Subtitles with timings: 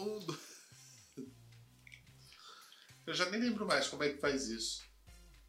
[0.00, 0.40] Um, dois.
[3.06, 4.82] Eu já nem lembro mais como é que faz isso.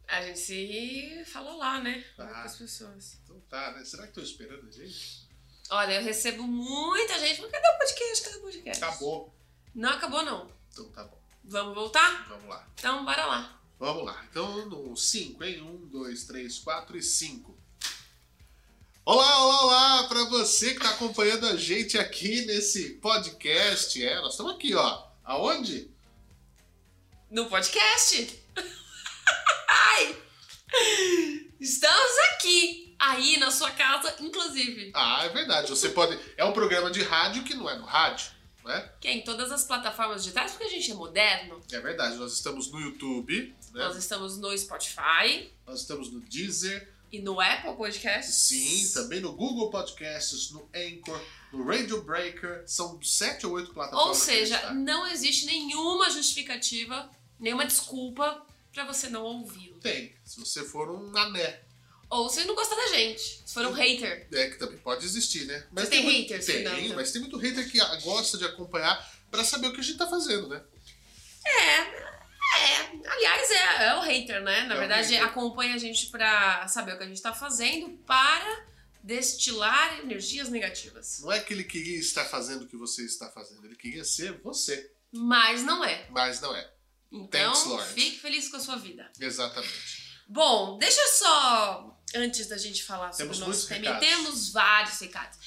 [0.07, 2.04] A gente se fala lá, né?
[2.17, 2.27] Tá.
[2.27, 3.20] Com as pessoas.
[3.23, 3.85] Então tá, né?
[3.85, 5.29] Será que estão esperando a gente?
[5.70, 7.39] Olha, eu recebo muita gente.
[7.41, 8.23] Mas cadê o podcast?
[8.23, 8.84] Cadê o podcast?
[8.84, 9.35] Acabou.
[9.73, 10.52] Não acabou, não.
[10.71, 11.21] Então tá bom.
[11.43, 12.27] Vamos voltar?
[12.27, 12.68] Vamos lá.
[12.73, 13.61] Então, bora lá.
[13.79, 14.25] Vamos lá.
[14.29, 15.61] Então, no 5, hein?
[15.61, 17.61] 1, 2, 3, 4 e 5.
[19.04, 20.08] Olá, olá, olá!
[20.08, 24.04] Para você que está acompanhando a gente aqui nesse podcast.
[24.05, 25.04] É, nós estamos aqui, ó.
[25.24, 25.90] Aonde?
[27.32, 28.40] No podcast.
[29.68, 30.22] Ai!
[31.60, 32.96] Estamos aqui.
[33.00, 34.91] Aí, na sua casa, inclusive.
[34.94, 35.72] Ah, é verdade.
[35.72, 36.20] Você pode.
[36.38, 38.30] É um programa de rádio que não é no rádio,
[38.63, 38.91] né?
[39.02, 41.60] Que é em todas as plataformas digitais, porque a gente é moderno.
[41.72, 42.18] É verdade.
[42.18, 43.84] Nós estamos no YouTube, né?
[43.84, 48.33] Nós estamos no Spotify Nós estamos no Deezer, e no Apple Podcasts.
[48.35, 52.63] sim, também no Google Podcasts, no Anchor, no Radio Breaker.
[52.65, 54.07] São sete ou oito plataformas.
[54.07, 54.73] Ou seja, tá.
[54.73, 57.09] não existe nenhuma justificativa,
[57.40, 59.77] nenhuma desculpa pra você não ouvi-lo.
[59.79, 60.13] tem.
[60.23, 61.62] Se você for um mané.
[62.09, 64.28] Ou se não gostar da gente, se for um hater.
[64.34, 65.66] É que também pode existir, né?
[65.72, 66.96] Mas tem muito- haters, Tem, Fernanda?
[66.96, 70.07] mas tem muito hater que gosta de acompanhar pra saber o que a gente tá
[70.07, 70.62] fazendo, né?
[71.46, 72.10] É.
[73.06, 74.63] Aliás, é, é o hater, né?
[74.63, 75.25] Na É verdade, hater.
[75.28, 78.66] acompanha a gente pra saber o que a gente tá fazendo para
[79.03, 81.19] destilar energias negativas.
[81.22, 84.40] Não é que ele queria estar fazendo o que você está fazendo, ele queria ser
[84.41, 86.08] você, Mas não é.
[86.09, 86.72] mas não é.
[87.12, 89.12] Então, Thanks, fique feliz com a sua vida.
[89.19, 90.02] Exatamente.
[90.28, 94.08] Bom, deixa só, antes da gente falar sobre Temos o nosso tema, recados.
[94.08, 95.38] temos vários recados.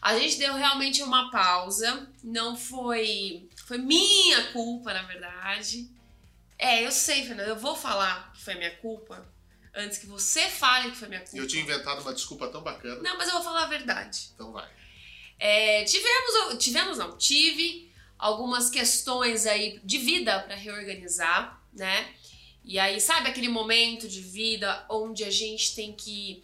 [0.00, 3.48] A gente deu realmente uma pausa, não foi.
[3.66, 5.90] Foi minha culpa, na verdade.
[6.60, 9.26] É, eu sei, Fernanda, eu vou falar que foi minha culpa
[9.74, 11.38] antes que você fale que foi minha culpa.
[11.38, 14.30] Eu tinha inventado uma desculpa tão bacana, Não, mas eu vou falar a verdade.
[14.34, 14.68] então vai.
[15.38, 22.14] É, tivemos, tivemos não, tive algumas questões aí de vida para reorganizar, né?
[22.62, 26.42] E aí, sabe aquele momento de vida onde a gente tem que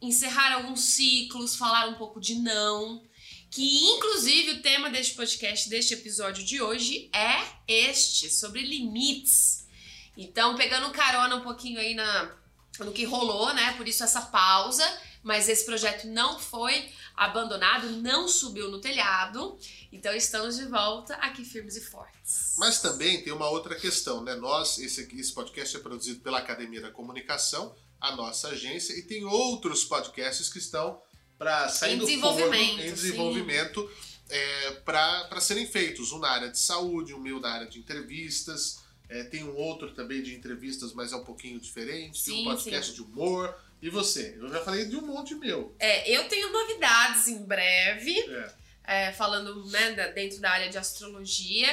[0.00, 3.02] encerrar alguns ciclos, falar um pouco de não,
[3.50, 9.57] que inclusive o tema deste podcast, deste episódio de hoje é este, sobre limites.
[10.18, 12.36] Então, pegando carona um pouquinho aí na
[12.80, 13.72] no que rolou, né?
[13.76, 14.84] Por isso essa pausa,
[15.22, 19.58] mas esse projeto não foi abandonado, não subiu no telhado.
[19.92, 22.54] Então estamos de volta aqui firmes e fortes.
[22.58, 24.34] Mas também tem uma outra questão, né?
[24.34, 29.24] Nós, esse, esse podcast é produzido pela Academia da Comunicação, a nossa agência, e tem
[29.24, 31.00] outros podcasts que estão
[31.36, 33.90] para sair Em desenvolvimento, forno, em desenvolvimento
[34.28, 36.12] é, para serem feitos.
[36.12, 38.86] Um na área de saúde, um meu na área de entrevistas.
[39.08, 42.24] É, tem um outro também de entrevistas, mas é um pouquinho diferente.
[42.24, 43.54] tem um Sim, podcast de humor.
[43.80, 44.34] E você?
[44.36, 45.72] Eu já falei de um monte meu.
[45.78, 48.54] É, eu tenho novidades em breve, É.
[49.08, 51.68] é, falando né, dentro da área de astrologia.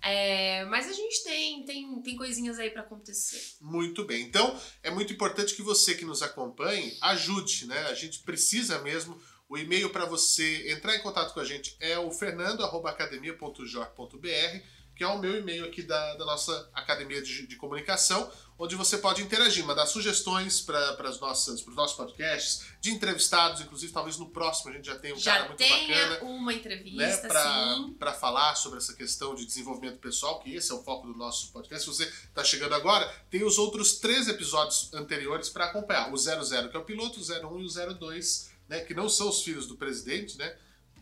[0.00, 3.56] É, mas a gente tem, tem, tem coisinhas aí pra acontecer.
[3.60, 4.22] Muito bem.
[4.22, 7.76] Então, é muito importante que você que nos acompanhe ajude, né?
[7.88, 9.20] A gente precisa mesmo.
[9.48, 14.62] O e-mail para você entrar em contato com a gente é o fernando.academia.jor.br,
[14.98, 18.28] que é o meu e-mail aqui da, da nossa academia de, de comunicação,
[18.58, 24.28] onde você pode interagir, mandar sugestões para os nossos podcasts, de entrevistados, inclusive talvez no
[24.30, 27.76] próximo a gente já tenha um cara Já muito tenha bacana uma né, entrevista, para
[27.76, 27.94] sim.
[27.96, 31.52] para falar sobre essa questão de desenvolvimento pessoal, que esse é o foco do nosso
[31.52, 31.84] podcast.
[31.84, 36.12] Se você está chegando agora, tem os outros três episódios anteriores para acompanhar.
[36.12, 39.28] O 00, que é o piloto, o 01 e o 02, né, que não são
[39.28, 40.56] os filhos do presidente, né?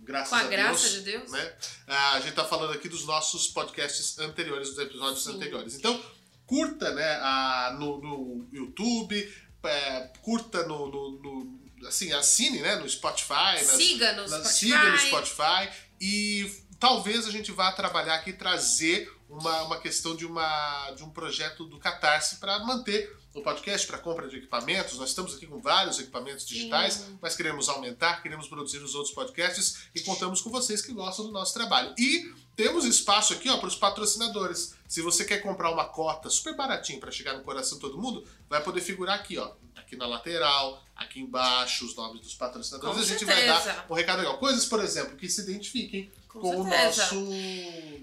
[0.07, 0.93] Graças Com a a graça Deus.
[0.95, 1.31] de Deus.
[1.33, 1.53] Né?
[1.87, 5.35] Ah, a gente está falando aqui dos nossos podcasts anteriores, dos episódios Sim.
[5.35, 5.75] anteriores.
[5.75, 6.01] Então,
[6.47, 9.35] curta né, a- no, no YouTube,
[9.65, 13.33] é, curta no, no- no- assim, assine né, no Spotify,
[13.65, 14.55] nas, Siga no na- Spotify.
[14.55, 15.69] Siga no Spotify
[16.01, 21.03] e talvez a gente vá trabalhar aqui e trazer uma, uma questão de, uma, de
[21.03, 24.99] um projeto do Catarse para manter o podcast, para compra de equipamentos.
[24.99, 27.19] Nós estamos aqui com vários equipamentos digitais, Sim.
[27.21, 31.33] mas queremos aumentar, queremos produzir os outros podcasts e contamos com vocês que gostam do
[31.33, 31.95] nosso trabalho.
[31.99, 34.75] E temos espaço aqui para os patrocinadores.
[34.89, 38.25] Se você quer comprar uma cota super baratinho para chegar no coração de todo mundo,
[38.49, 42.97] vai poder figurar aqui, ó, aqui na lateral, aqui embaixo, os nomes dos patrocinadores.
[42.97, 43.53] Com a gente certeza.
[43.53, 44.39] vai dar um recado legal.
[44.39, 46.11] Coisas, por exemplo, que se identifiquem
[46.41, 47.15] Com com, o nosso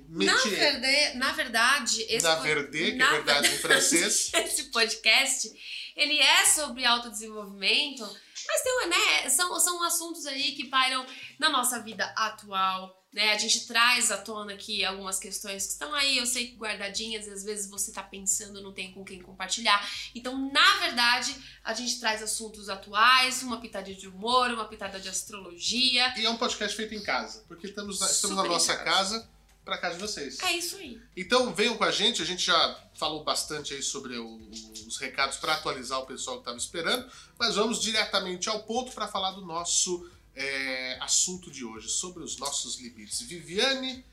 [0.10, 0.80] Na, métier.
[0.82, 4.32] verde, na verdade, esse Na que na é verdade em francês.
[4.36, 5.50] Esse podcast,
[5.96, 8.04] ele é sobre autodesenvolvimento,
[8.48, 11.06] mas tem, né, são, são assuntos aí que pairam
[11.40, 13.32] na nossa vida atual, né?
[13.32, 17.28] A gente traz à tona aqui algumas questões que estão aí, eu sei que guardadinhas,
[17.28, 19.88] às vezes você tá pensando, não tem com quem compartilhar.
[20.16, 25.08] Então, na verdade, a gente traz assuntos atuais, uma pitada de humor, uma pitada de
[25.08, 26.12] astrologia.
[26.18, 29.20] E é um podcast feito em casa, porque estamos na, estamos na nossa casa.
[29.20, 29.30] casa,
[29.64, 30.40] para casa de vocês.
[30.42, 31.00] É isso aí.
[31.16, 34.40] Então venham com a gente, a gente já falou bastante aí sobre o,
[34.88, 39.08] os recados para atualizar o pessoal que estava esperando, mas vamos diretamente ao ponto para
[39.08, 43.22] falar do nosso é, assunto de hoje, sobre os nossos limites.
[43.22, 44.04] Viviane,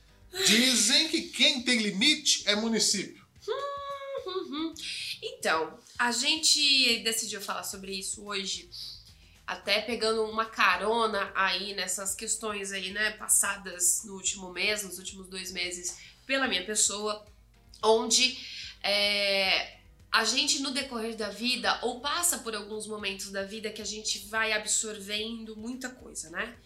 [0.46, 3.24] dizem que quem tem limite é município.
[5.22, 8.70] Então, a gente decidiu falar sobre isso hoje,
[9.46, 15.28] até pegando uma carona aí nessas questões aí, né, passadas no último mês, nos últimos
[15.28, 17.26] dois meses, pela minha pessoa,
[17.82, 18.38] onde
[18.82, 19.79] é,
[20.12, 23.86] a gente no decorrer da vida ou passa por alguns momentos da vida que a
[23.86, 26.56] gente vai absorvendo muita coisa, né?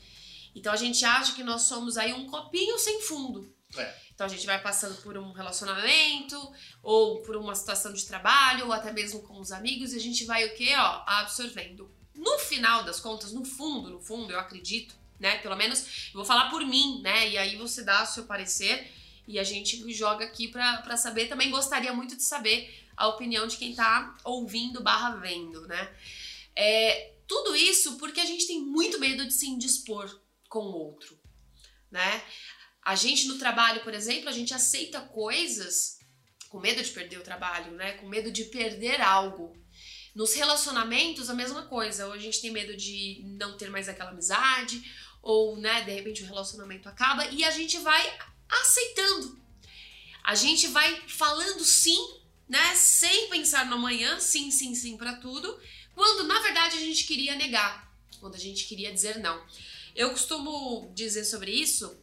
[0.55, 3.53] Então a gente acha que nós somos aí um copinho sem fundo.
[3.77, 3.95] É.
[4.15, 6.53] Então a gente vai passando por um relacionamento,
[6.83, 10.25] ou por uma situação de trabalho, ou até mesmo com os amigos, e a gente
[10.25, 10.73] vai o quê?
[10.77, 11.93] Ó, absorvendo.
[12.15, 15.39] No final das contas, no fundo, no fundo, eu acredito, né?
[15.39, 17.29] Pelo menos eu vou falar por mim, né?
[17.31, 18.93] E aí você dá o seu parecer
[19.27, 21.27] e a gente joga aqui pra saber.
[21.27, 25.95] Também gostaria muito de saber a opinião de quem tá ouvindo barra vendo, né?
[26.57, 31.19] É, tudo isso porque a gente tem muito medo de se indispor com o outro,
[31.91, 32.23] né?
[32.83, 35.99] A gente no trabalho, por exemplo, a gente aceita coisas
[36.49, 37.95] com medo de perder o trabalho, né?
[37.95, 39.57] Com medo de perder algo.
[40.15, 42.07] Nos relacionamentos, a mesma coisa.
[42.07, 44.81] Ou a gente tem medo de não ter mais aquela amizade,
[45.25, 48.19] ou, né, de repente o relacionamento acaba e a gente vai
[48.49, 49.43] aceitando.
[50.23, 51.99] A gente vai falando sim,
[52.49, 55.59] né, sem pensar no amanhã, sim, sim, sim para tudo,
[55.95, 59.43] quando na verdade a gente queria negar, quando a gente queria dizer não.
[59.95, 61.97] Eu costumo dizer sobre isso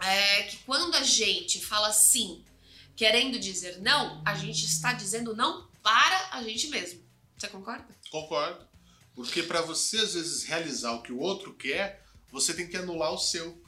[0.00, 2.44] é que quando a gente fala sim,
[2.96, 7.02] querendo dizer não, a gente está dizendo não para a gente mesmo.
[7.36, 7.86] Você concorda?
[8.10, 8.66] Concordo.
[9.14, 13.12] Porque para você às vezes realizar o que o outro quer, você tem que anular
[13.12, 13.60] o seu.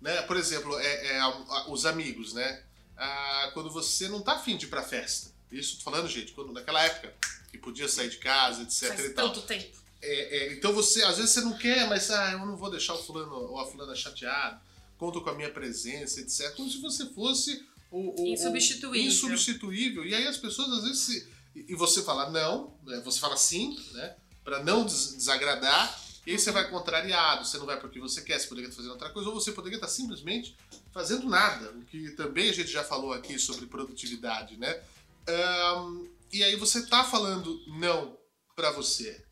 [0.00, 0.22] Né?
[0.22, 1.22] Por exemplo, é, é,
[1.68, 2.64] os amigos, né?
[3.02, 5.30] Ah, quando você não tá afim de ir pra festa.
[5.50, 7.14] Isso tô falando, gente, quando naquela época
[7.50, 8.88] que podia sair de casa, etc.
[8.88, 9.32] Faz e tal.
[9.32, 9.80] tanto tempo.
[10.02, 12.94] É, é, então você, às vezes você não quer, mas ah, eu não vou deixar
[12.94, 14.60] o fulano ou a fulana chateado,
[14.98, 16.54] conto com a minha presença, etc.
[16.54, 18.90] Como se você fosse o, o, Insubstituível.
[18.90, 20.04] o insubstituível.
[20.04, 23.78] E aí as pessoas às vezes se, e você fala não, né, você fala sim,
[23.92, 24.14] né,
[24.44, 25.98] para não des desagradar.
[26.26, 28.92] E aí você vai contrariado, você não vai porque você quer, você poderia estar fazendo
[28.92, 30.54] outra coisa, ou você poderia estar simplesmente
[30.92, 34.82] fazendo nada, o que também a gente já falou aqui sobre produtividade, né?
[35.28, 38.18] Um, e aí você tá falando não
[38.56, 39.24] para você.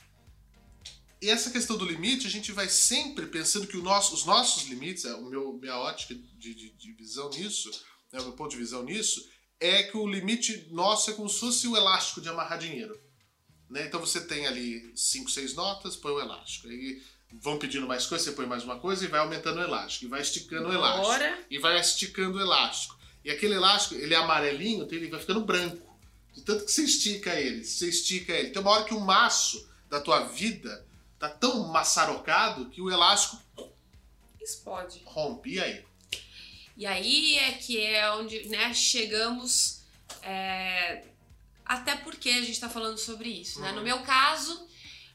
[1.20, 5.04] E essa questão do limite, a gente vai sempre pensando que nosso, os nossos limites,
[5.04, 7.70] o meu, minha ótica de, de, de visão nisso,
[8.12, 9.28] né, o meu ponto de visão nisso,
[9.60, 12.98] é que o limite nosso é como se fosse o elástico de amarrar dinheiro.
[13.68, 13.86] Né?
[13.86, 16.68] Então você tem ali 5, 6 notas, põe o elástico.
[16.68, 17.02] Aí
[17.32, 20.06] vão pedindo mais coisa, você põe mais uma coisa e vai aumentando o elástico.
[20.06, 21.06] E vai esticando o elástico.
[21.06, 21.38] Bora.
[21.50, 22.98] E vai esticando o elástico.
[23.24, 25.86] E aquele elástico, ele é amarelinho, então ele vai ficando branco.
[26.34, 28.50] De tanto que você estica ele, você estica ele.
[28.50, 30.86] Tem uma hora que o maço da tua vida
[31.18, 33.42] tá tão maçarocado que o elástico
[34.40, 35.02] Explode.
[35.04, 35.54] rompe.
[35.54, 35.84] E aí?
[36.76, 39.82] E aí é que é onde né, chegamos.
[40.22, 41.04] é,
[41.68, 43.70] até porque a gente tá falando sobre isso, né?
[43.70, 43.76] Uhum.
[43.76, 44.66] No meu caso,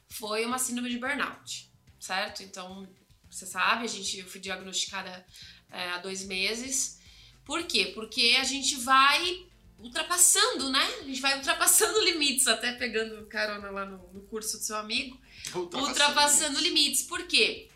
[0.07, 1.71] foi uma síndrome de burnout,
[2.03, 2.43] certo?
[2.43, 2.85] Então,
[3.31, 5.25] você sabe, a gente, eu fui diagnosticada
[5.71, 6.99] é, há dois meses.
[7.45, 7.91] Por quê?
[7.95, 9.45] Porque a gente vai
[9.79, 10.85] ultrapassando, né?
[11.01, 15.17] A gente vai ultrapassando limites, até pegando carona lá no, no curso do seu amigo.
[15.55, 17.03] Ultrapassando limites.
[17.03, 17.69] Por quê?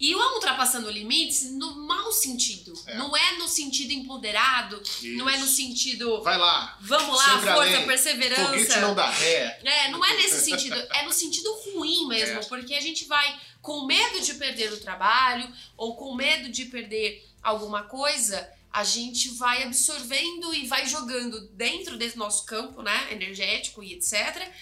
[0.00, 2.72] E o ultrapassando limites no mau sentido.
[2.86, 2.96] É.
[2.96, 4.80] Não é no sentido empoderado,
[5.16, 5.56] não é no Isso.
[5.56, 6.78] sentido Vai lá.
[6.80, 7.70] vamos lá, Sempre força, além.
[7.72, 8.80] Foguete perseverança.
[8.80, 9.60] não dá ré.
[9.64, 12.44] É, não é nesse sentido, é no sentido ruim mesmo, É.
[12.44, 17.26] porque a gente vai com medo de perder o trabalho ou com medo de perder
[17.42, 23.82] alguma coisa, a gente vai absorvendo e vai jogando dentro desse nosso campo, né, energético
[23.82, 24.52] e etc,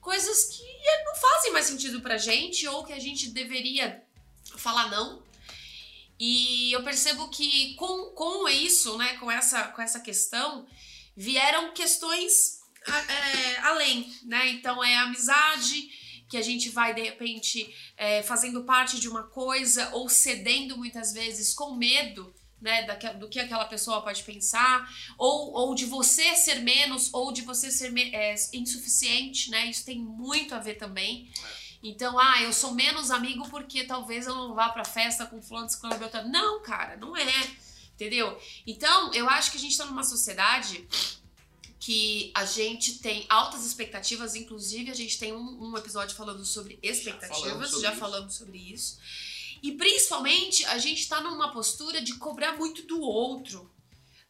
[0.00, 0.64] coisas que
[1.04, 4.02] não fazem mais sentido pra gente ou que a gente deveria
[4.56, 5.22] falar não.
[6.18, 10.66] E eu percebo que com, com isso, né, com essa, com essa questão,
[11.16, 14.48] vieram questões é, além, né?
[14.50, 15.90] Então é amizade
[16.30, 21.12] que a gente vai de repente é, fazendo parte de uma coisa ou cedendo muitas
[21.12, 22.32] vezes com medo.
[22.62, 27.32] Né, daque- do que aquela pessoa pode pensar, ou, ou de você ser menos, ou
[27.32, 29.64] de você ser é, insuficiente, né?
[29.64, 31.32] Isso tem muito a ver também.
[31.82, 35.70] Então, ah, eu sou menos amigo porque talvez eu não vá pra festa com fulano,
[35.70, 36.28] ciclano, beltrano.
[36.30, 37.50] Não, cara, não é.
[37.94, 38.38] Entendeu?
[38.66, 40.86] Então, eu acho que a gente tá numa sociedade
[41.80, 46.78] que a gente tem altas expectativas, inclusive a gente tem um, um episódio falando sobre
[46.82, 48.98] expectativas, falamos sobre já falamos sobre isso.
[49.62, 53.70] E principalmente a gente tá numa postura de cobrar muito do outro,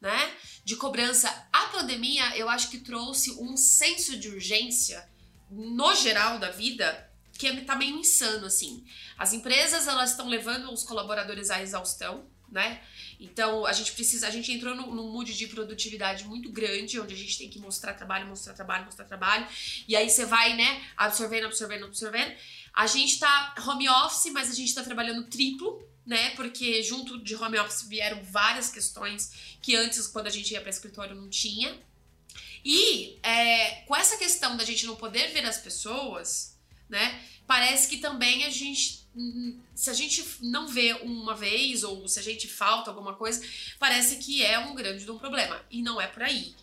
[0.01, 0.33] né?
[0.65, 1.29] De cobrança.
[1.53, 5.09] A pandemia, eu acho que trouxe um senso de urgência
[5.51, 8.85] no geral da vida que é, tá meio insano assim.
[9.19, 12.81] As empresas elas estão levando os colaboradores à exaustão, né?
[13.21, 17.13] Então a gente precisa, a gente entrou num, num mood de produtividade muito grande, onde
[17.13, 19.47] a gente tem que mostrar trabalho, mostrar trabalho, mostrar trabalho,
[19.87, 22.35] e aí você vai, né, absorvendo, absorvendo, absorvendo.
[22.73, 26.31] A gente tá home office, mas a gente tá trabalhando triplo, né?
[26.31, 30.71] Porque junto de home office vieram várias questões que antes, quando a gente ia para
[30.71, 31.79] escritório, não tinha.
[32.65, 36.59] E é, com essa questão da gente não poder ver as pessoas,
[36.89, 37.23] né?
[37.47, 39.00] Parece que também a gente
[39.75, 43.45] se a gente não vê uma vez ou se a gente falta alguma coisa,
[43.79, 45.61] parece que é um grande um problema.
[45.71, 46.55] E não é por aí,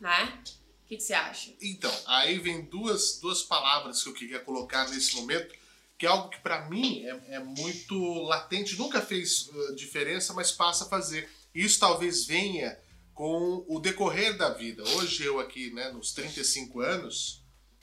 [0.00, 0.38] né?
[0.84, 1.52] O que, você acha?
[1.60, 5.54] Então, aí vem duas, duas palavras que eu queria colocar nesse momento,
[5.96, 10.84] que é algo que para mim é, é, muito latente, nunca fez diferença, mas passa
[10.84, 11.30] a fazer.
[11.54, 12.78] Isso talvez venha
[13.14, 14.82] com o decorrer da vida.
[14.96, 17.41] Hoje eu aqui, né, nos 35 anos,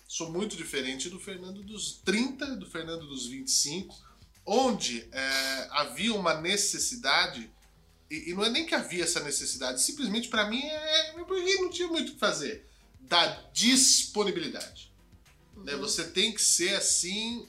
[0.09, 3.95] sou muito diferente do Fernando dos 30, do Fernando dos 25,
[4.43, 7.47] onde é, havia uma necessidade,
[8.09, 11.55] e, e, não é nem que havia essa necessidade, simplesmente para mim é, é porque
[11.57, 12.67] não tinha muito o que fazer,
[13.01, 13.23] da
[13.53, 14.91] disponibilidade.
[15.55, 15.63] Uhum.
[15.63, 15.75] Né?
[15.75, 17.47] Você tem que ser assim,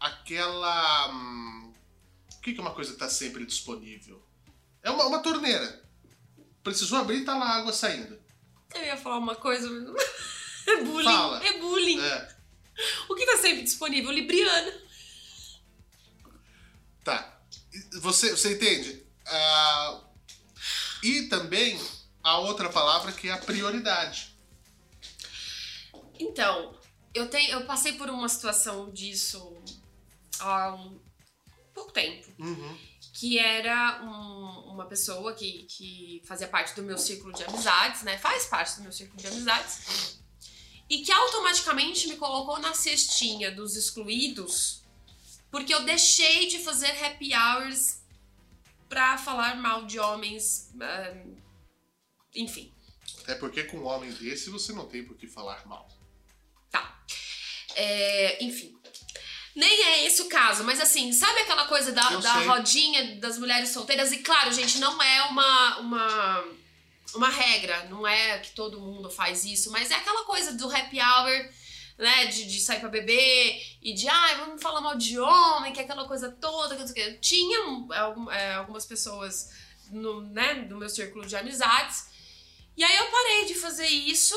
[0.00, 1.12] aquela.
[1.12, 1.74] Hum,
[2.36, 4.24] o que é uma coisa que está sempre disponível?
[4.82, 5.84] É uma, uma torneira.
[6.64, 8.18] Precisou abrir e tá lá a água saindo.
[8.74, 9.68] Eu ia falar uma coisa.
[10.66, 11.04] É bullying.
[11.04, 11.44] Fala.
[11.44, 12.00] É bullying.
[12.00, 12.36] É.
[13.08, 14.10] O que tá sempre disponível?
[14.10, 14.72] Libriana.
[17.04, 17.40] Tá.
[18.00, 19.04] Você, você entende?
[19.26, 20.04] Uh,
[21.02, 21.80] e também
[22.22, 24.36] a outra palavra que é a prioridade.
[26.18, 26.78] Então,
[27.14, 29.60] eu, tenho, eu passei por uma situação disso
[30.38, 31.00] há um
[31.74, 32.28] pouco tempo.
[32.38, 32.78] Uhum.
[33.14, 38.16] Que era um, uma pessoa que, que fazia parte do meu círculo de amizades, né?
[38.18, 40.21] Faz parte do meu círculo de amizades
[40.92, 44.82] e que automaticamente me colocou na cestinha dos excluídos
[45.50, 48.02] porque eu deixei de fazer happy hours
[48.90, 50.70] pra falar mal de homens.
[52.34, 52.70] Enfim.
[53.22, 55.88] Até porque com um homem desse você não tem por que falar mal.
[56.70, 57.02] Tá.
[57.74, 58.76] É, enfim.
[59.56, 63.70] Nem é esse o caso, mas assim, sabe aquela coisa da, da rodinha das mulheres
[63.70, 64.12] solteiras?
[64.12, 66.44] E claro, gente, não é uma, uma
[67.14, 70.98] uma regra, não é que todo mundo faz isso, mas é aquela coisa do happy
[71.00, 71.50] hour,
[71.98, 75.72] né, de, de sair pra beber e de, ai, ah, vamos falar mal de homem,
[75.72, 77.12] que é aquela coisa toda, que, que.
[77.18, 77.58] Tinha
[78.32, 79.50] é, algumas pessoas
[79.90, 82.06] no, né, no meu círculo de amizades,
[82.76, 84.34] e aí eu parei de fazer isso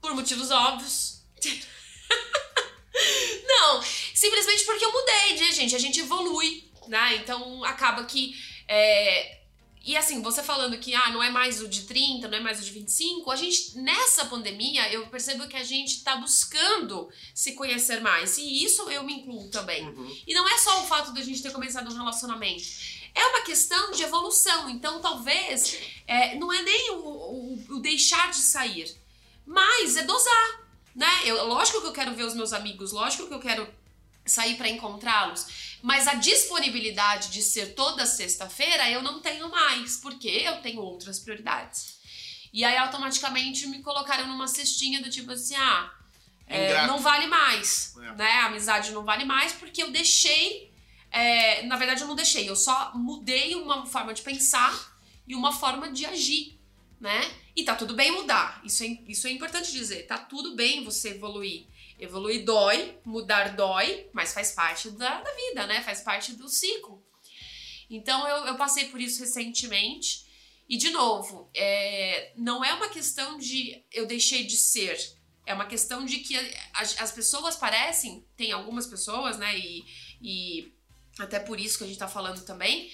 [0.00, 1.22] por motivos óbvios.
[3.46, 3.82] não,
[4.14, 5.74] simplesmente porque eu mudei, né, gente?
[5.74, 7.16] A gente evolui, né?
[7.16, 8.36] Então acaba que
[8.68, 9.41] é,
[9.84, 12.60] e assim, você falando que ah, não é mais o de 30, não é mais
[12.60, 17.52] o de 25, a gente, nessa pandemia, eu percebo que a gente tá buscando se
[17.52, 18.38] conhecer mais.
[18.38, 19.88] E isso eu me incluo também.
[19.88, 20.16] Uhum.
[20.24, 22.62] E não é só o fato de a gente ter começado um relacionamento.
[23.12, 24.70] É uma questão de evolução.
[24.70, 28.94] Então, talvez, é, não é nem o, o, o deixar de sair,
[29.44, 30.62] mas é dosar.
[30.94, 31.08] Né?
[31.24, 33.68] Eu, lógico que eu quero ver os meus amigos, lógico que eu quero
[34.24, 35.71] sair para encontrá-los.
[35.82, 41.18] Mas a disponibilidade de ser toda sexta-feira eu não tenho mais, porque eu tenho outras
[41.18, 42.00] prioridades.
[42.52, 45.92] E aí automaticamente me colocaram numa cestinha do tipo assim, ah,
[46.46, 48.14] é, não vale mais, é.
[48.14, 48.30] né?
[48.30, 50.70] A amizade não vale mais porque eu deixei.
[51.10, 54.96] É, na verdade, eu não deixei, eu só mudei uma forma de pensar
[55.26, 56.58] e uma forma de agir,
[57.00, 57.30] né?
[57.56, 58.60] E tá tudo bem mudar.
[58.64, 60.06] Isso é, isso é importante dizer.
[60.06, 61.66] Tá tudo bem você evoluir.
[62.02, 65.80] Evoluir dói, mudar dói, mas faz parte da, da vida, né?
[65.82, 67.00] Faz parte do ciclo.
[67.88, 70.26] Então eu, eu passei por isso recentemente.
[70.68, 74.98] E de novo, é, não é uma questão de eu deixei de ser.
[75.46, 76.36] É uma questão de que
[76.74, 79.56] as, as pessoas parecem, tem algumas pessoas, né?
[79.56, 79.84] E,
[80.20, 80.72] e
[81.20, 82.90] até por isso que a gente tá falando também,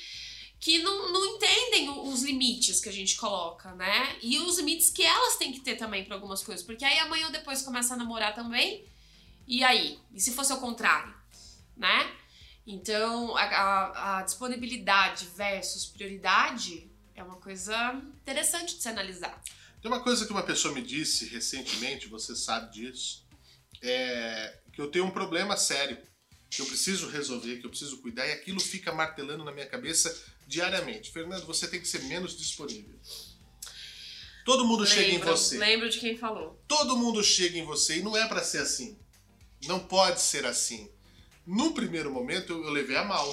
[0.61, 4.19] que não, não entendem os limites que a gente coloca, né?
[4.23, 6.63] E os limites que elas têm que ter também para algumas coisas.
[6.63, 8.87] Porque aí amanhã ou depois começa a namorar também
[9.49, 9.99] e aí?
[10.13, 11.15] E se fosse o contrário?
[11.77, 12.15] Né?
[12.67, 17.75] Então, a, a, a disponibilidade versus prioridade é uma coisa
[18.21, 19.43] interessante de se analisar.
[19.81, 23.27] Tem uma coisa que uma pessoa me disse recentemente, você sabe disso,
[23.81, 25.99] é que eu tenho um problema sério,
[26.51, 30.15] que eu preciso resolver, que eu preciso cuidar, e aquilo fica martelando na minha cabeça
[30.47, 31.11] diariamente.
[31.11, 32.99] Fernando, você tem que ser menos disponível.
[34.45, 35.59] Todo mundo lembro, chega em você.
[35.59, 36.63] Lembro de quem falou.
[36.69, 38.99] Todo mundo chega em você e não é para ser assim.
[39.67, 40.89] Não pode ser assim.
[41.47, 43.27] Num primeiro momento, eu, eu levei a mal.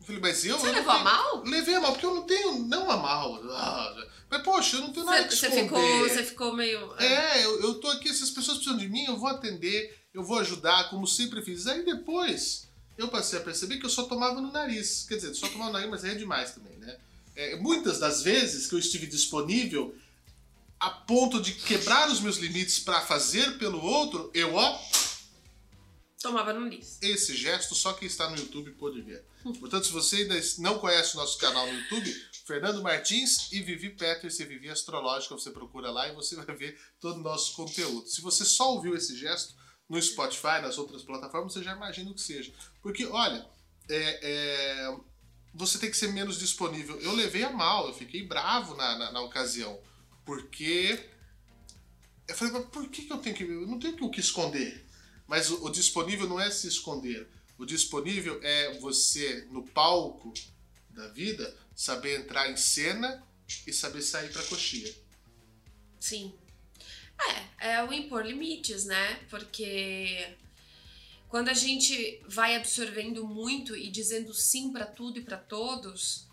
[0.00, 0.58] Eu falei, mas eu.
[0.58, 1.42] Você eu levou a tenho- mal?
[1.44, 2.58] Levei a mal, porque eu não tenho.
[2.60, 3.40] Não a mal.
[3.52, 5.80] ah, mas, poxa, eu não tenho nada que Você, você esconder.
[5.86, 6.94] ficou, você ficou meio.
[6.98, 10.22] É, eu, eu tô aqui, se as pessoas precisam de mim, eu vou atender, eu
[10.22, 11.66] vou ajudar, como sempre fiz.
[11.66, 15.06] Aí depois, eu passei a perceber que eu só tomava no nariz.
[15.08, 16.98] Quer dizer, só tomava no nariz, mas é demais também, né?
[17.34, 19.94] É, muitas das vezes que eu estive disponível,
[20.80, 24.80] a ponto de quebrar os meus limites para fazer pelo outro, eu, ó,
[26.20, 26.98] Tomava no nariz.
[27.00, 29.24] esse gesto só quem está no YouTube pode ver.
[29.60, 32.12] Portanto, se você ainda não conhece o nosso canal no YouTube,
[32.44, 36.78] Fernando Martins e Vivi Peters e Vivi Astrológica, você procura lá e você vai ver
[37.00, 38.08] todo o nosso conteúdo.
[38.08, 39.54] Se você só ouviu esse gesto
[39.88, 42.52] no Spotify, nas outras plataformas, você já imagina o que seja.
[42.82, 43.46] Porque, olha,
[43.88, 44.96] é, é,
[45.54, 47.00] você tem que ser menos disponível.
[47.00, 49.78] Eu levei a mal, eu fiquei bravo na, na, na ocasião.
[50.28, 51.08] Porque.
[52.28, 53.44] Eu falei, mas por que, que eu tenho que.
[53.44, 54.84] Eu não tenho o que esconder.
[55.26, 57.26] Mas o, o disponível não é se esconder.
[57.56, 60.34] O disponível é você, no palco
[60.90, 63.26] da vida, saber entrar em cena
[63.66, 64.94] e saber sair pra coxinha.
[65.98, 66.34] Sim.
[67.58, 69.14] É, é o impor limites, né?
[69.30, 70.36] Porque
[71.26, 76.27] quando a gente vai absorvendo muito e dizendo sim pra tudo e pra todos,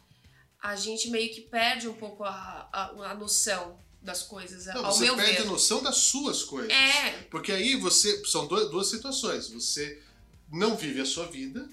[0.71, 4.93] a gente meio que perde um pouco a, a, a noção das coisas, Não, ao
[4.93, 5.41] você meu perde ver.
[5.43, 6.71] a noção das suas coisas.
[6.71, 8.23] É, Porque aí você.
[8.25, 9.47] São duas, duas situações.
[9.49, 10.01] Você
[10.51, 11.67] não vive a sua vida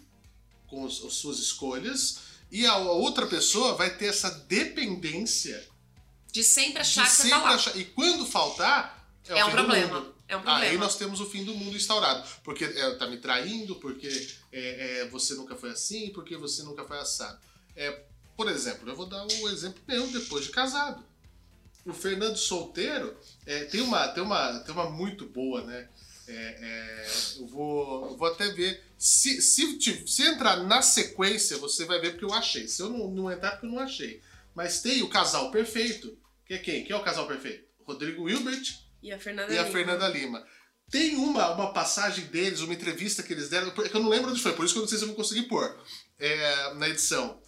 [0.67, 2.19] com os- as suas escolhas,
[2.51, 5.67] e a, outra pessoa vai ter essa dependência
[6.31, 7.55] de sempre de achar que você sempre tá lá.
[7.55, 7.77] achar.
[7.77, 10.13] E quando faltar, é, É o um problema.
[10.29, 10.71] É um problema.
[10.71, 12.27] Aí nós temos o fim do mundo instaurado.
[12.43, 14.09] Porque é, tá me traindo, porque
[14.51, 17.39] é, é, você nunca foi assim, porque você nunca foi assado.
[17.77, 18.03] É,
[18.37, 21.05] por exemplo, eu vou dar um exemplo meu depois de casado.
[21.85, 25.89] O Fernando solteiro é, tem, uma, tem, uma, tem uma muito boa, né?
[26.29, 27.07] É, é,
[27.41, 28.81] eu, vou, eu vou até ver.
[28.97, 32.69] Se, se, te- se entrar na sequência, você vai ver porque eu achei.
[32.69, 34.23] Se eu não, não entrar, porque eu não achei.
[34.55, 36.17] Mas tem o casal perfeito.
[36.47, 36.85] Que é quem?
[36.85, 37.65] Quem é o casal perfeito?
[37.85, 38.63] Rodrigo Hilbert
[39.03, 39.73] E a Fernanda e a Lima.
[39.73, 40.47] Fernanda Lima.
[40.89, 44.31] Tem uma, uma passagem deles, uma entrevista que eles deram, é que eu não lembro
[44.31, 45.77] onde foi, por isso que eu não sei se eu vou conseguir pôr
[46.19, 47.41] é, na edição.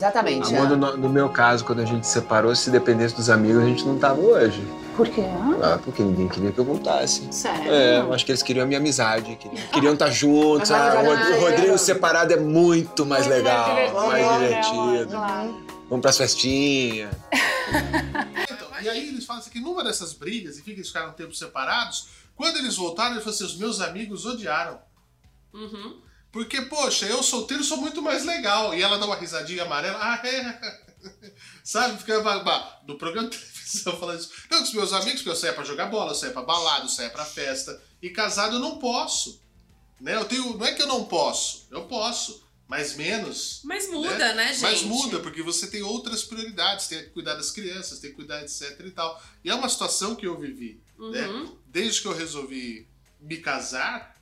[0.00, 0.54] Exatamente.
[0.54, 3.66] Amanda, no, no meu caso, quando a gente se separou, se dependesse dos amigos, a
[3.66, 4.64] gente não tava hoje.
[4.96, 5.22] Por quê?
[5.60, 7.26] Ah, porque ninguém queria que eu voltasse.
[7.32, 7.68] Sério?
[7.72, 10.70] É, eu acho que eles queriam a minha amizade, queriam, queriam estar juntos.
[10.70, 13.74] Mas Ah, o, o Rodrigo separado é muito mais Muito legal,
[14.06, 15.10] mais divertido, divertido.
[15.10, 15.66] Claro.
[15.88, 17.10] Vamos pras festinhas.
[18.50, 21.14] Então, e aí eles falam assim que numa dessas brigas, e fica eles ficaram um
[21.14, 24.78] tempo separados, quando eles voltaram, ele falou assim: os meus amigos odiaram.
[25.52, 25.96] Uhum.
[26.30, 28.74] Porque, poxa, eu solteiro sou muito mais legal.
[28.74, 29.98] E ela dá uma risadinha amarela.
[30.00, 30.88] Ah, é.
[31.64, 31.98] Sabe?
[31.98, 32.22] Fica
[32.86, 34.30] no programa de televisão falando isso.
[34.50, 36.84] Não, com os meus amigos, porque eu saia pra jogar bola, eu saia pra balada,
[36.84, 37.80] eu saia pra festa.
[38.02, 39.40] E casado eu não posso.
[40.00, 40.14] Né?
[40.14, 40.56] Eu tenho.
[40.56, 43.60] Não é que eu não posso, eu posso, mas menos.
[43.64, 44.62] Mas muda, né, gente?
[44.62, 48.42] Mas muda, porque você tem outras prioridades, tem que cuidar das crianças, tem que cuidar,
[48.42, 49.20] etc e tal.
[49.44, 50.80] E é uma situação que eu vivi.
[50.98, 51.26] Né?
[51.26, 51.58] Uhum.
[51.66, 52.88] Desde que eu resolvi
[53.20, 54.16] me casar,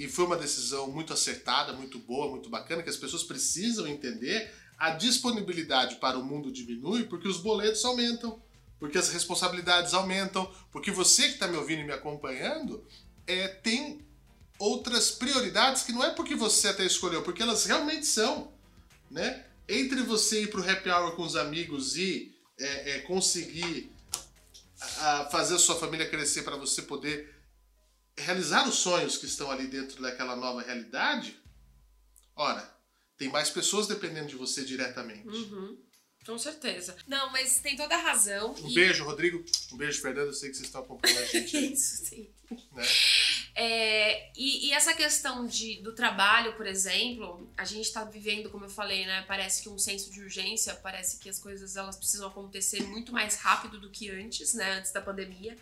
[0.00, 4.50] e foi uma decisão muito acertada, muito boa, muito bacana, que as pessoas precisam entender,
[4.78, 8.42] a disponibilidade para o mundo diminui porque os boletos aumentam,
[8.78, 12.82] porque as responsabilidades aumentam, porque você que está me ouvindo e me acompanhando
[13.26, 14.00] é, tem
[14.58, 18.54] outras prioridades que não é porque você até escolheu, porque elas realmente são.
[19.10, 19.44] Né?
[19.68, 23.92] Entre você ir para o happy hour com os amigos e é, é, conseguir
[24.96, 27.39] a fazer a sua família crescer para você poder
[28.16, 31.36] realizar os sonhos que estão ali dentro daquela nova realidade,
[32.36, 32.78] ora,
[33.16, 35.28] tem mais pessoas dependendo de você diretamente.
[35.28, 35.78] Uhum.
[36.24, 36.96] Com certeza.
[37.06, 38.54] Não, mas tem toda a razão.
[38.54, 39.42] Um e- beijo, Rodrigo.
[39.72, 40.26] Um beijo, Fernando.
[40.28, 41.56] Eu sei que vocês estão acompanhando a gente.
[41.72, 42.30] Isso, sim.
[42.72, 42.84] né?
[43.54, 48.66] É, e, e essa questão de, do trabalho, por exemplo, a gente tá vivendo, como
[48.66, 49.22] eu falei, né?
[49.26, 53.36] Parece que um senso de urgência, parece que as coisas elas precisam acontecer muito mais
[53.36, 54.78] rápido do que antes, né?
[54.78, 55.56] Antes da pandemia.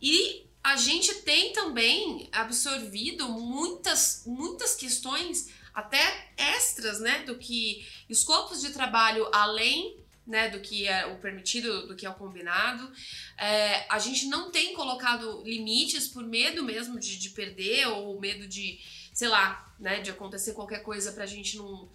[0.00, 7.22] E a gente tem também absorvido muitas, muitas questões, até extras, né?
[7.24, 12.08] Do que escopos de trabalho além né, do que é o permitido, do que é
[12.08, 12.90] o combinado.
[13.36, 18.48] É, a gente não tem colocado limites por medo mesmo de, de perder ou medo
[18.48, 18.80] de,
[19.12, 21.90] sei lá, né, de acontecer qualquer coisa pra gente não,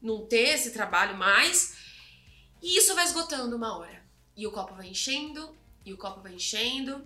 [0.00, 1.76] não ter esse trabalho mais.
[2.62, 4.00] E isso vai esgotando uma hora.
[4.36, 5.52] E o copo vai enchendo,
[5.84, 7.04] e o copo vai enchendo,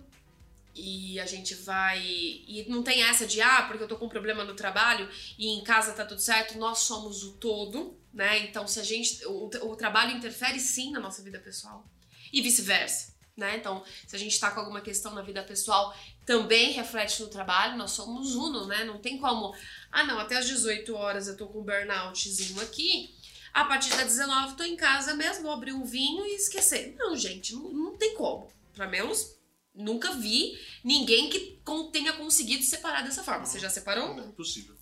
[0.75, 1.99] e a gente vai.
[2.01, 5.47] E não tem essa de, ah, porque eu tô com um problema no trabalho e
[5.47, 8.39] em casa tá tudo certo, nós somos o todo, né?
[8.39, 9.25] Então, se a gente.
[9.25, 11.85] O, o trabalho interfere sim na nossa vida pessoal.
[12.31, 13.13] E vice-versa.
[13.35, 13.57] né?
[13.57, 15.93] Então, se a gente tá com alguma questão na vida pessoal,
[16.25, 18.83] também reflete no trabalho, nós somos uno, né?
[18.85, 19.53] Não tem como,
[19.91, 23.13] ah, não, até as 18 horas eu tô com um burnoutzinho aqui,
[23.53, 26.95] a partir das 19 tô em casa mesmo, vou abrir um vinho e esquecer.
[26.97, 28.47] Não, gente, não, não tem como.
[28.73, 29.40] Pelo menos
[29.73, 33.45] nunca vi ninguém que tenha conseguido separar dessa forma.
[33.45, 34.15] Você já separou?
[34.15, 34.75] Não, é impossível.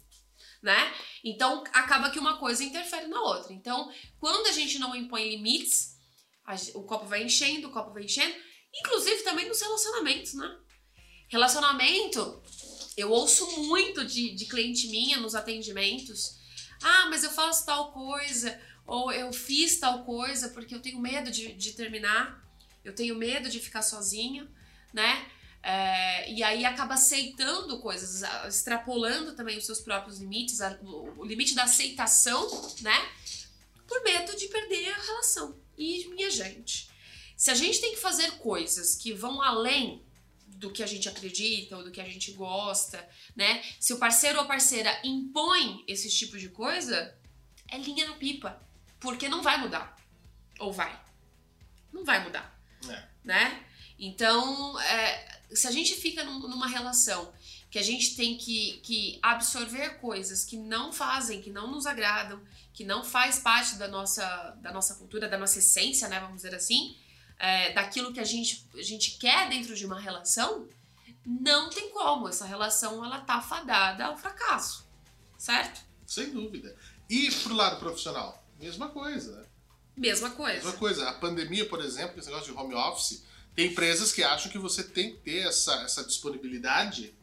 [0.61, 0.93] Né?
[1.23, 3.53] Então acaba que uma coisa interfere na outra.
[3.53, 5.97] Então, quando a gente não impõe limites,
[6.73, 8.35] o copo vai enchendo, o copo vai enchendo,
[8.73, 10.57] inclusive também nos relacionamentos, né?
[11.29, 12.41] Relacionamento,
[12.97, 16.39] eu ouço muito de, de cliente minha nos atendimentos.
[16.81, 21.29] Ah, mas eu faço tal coisa, ou eu fiz tal coisa porque eu tenho medo
[21.29, 22.43] de, de terminar,
[22.83, 24.49] eu tenho medo de ficar sozinha,
[24.93, 25.29] né?
[25.61, 31.63] É, e aí acaba aceitando coisas, extrapolando também os seus próprios limites, o limite da
[31.63, 32.47] aceitação,
[32.81, 33.09] né?
[33.85, 35.59] Por medo de perder a relação.
[35.77, 36.89] E, minha gente,
[37.35, 40.03] se a gente tem que fazer coisas que vão além
[40.45, 43.63] do que a gente acredita ou do que a gente gosta, né?
[43.79, 47.15] Se o parceiro ou parceira impõe esse tipo de coisa,
[47.69, 48.61] é linha no pipa.
[48.99, 49.95] Porque não vai mudar.
[50.59, 50.99] Ou vai?
[51.93, 52.59] Não vai mudar.
[52.89, 53.07] É.
[53.23, 53.65] Né?
[53.99, 57.33] Então, é, se a gente fica num, numa relação
[57.69, 62.41] que a gente tem que, que absorver coisas que não fazem, que não nos agradam,
[62.73, 66.19] que não faz parte da nossa, da nossa cultura, da nossa essência, né?
[66.19, 66.95] Vamos dizer assim,
[67.37, 70.67] é, daquilo que a gente, a gente quer dentro de uma relação,
[71.25, 72.27] não tem como.
[72.27, 74.87] Essa relação ela tá fadada ao fracasso,
[75.37, 75.81] certo?
[76.07, 76.75] Sem dúvida.
[77.09, 79.45] E pro lado profissional, mesma coisa, né?
[79.95, 80.63] Mesma coisa.
[80.63, 81.09] Mesma coisa.
[81.09, 83.25] A pandemia, por exemplo, esse negócio de home office,
[83.59, 87.13] tem empresas que acham que você tem que ter essa, essa disponibilidade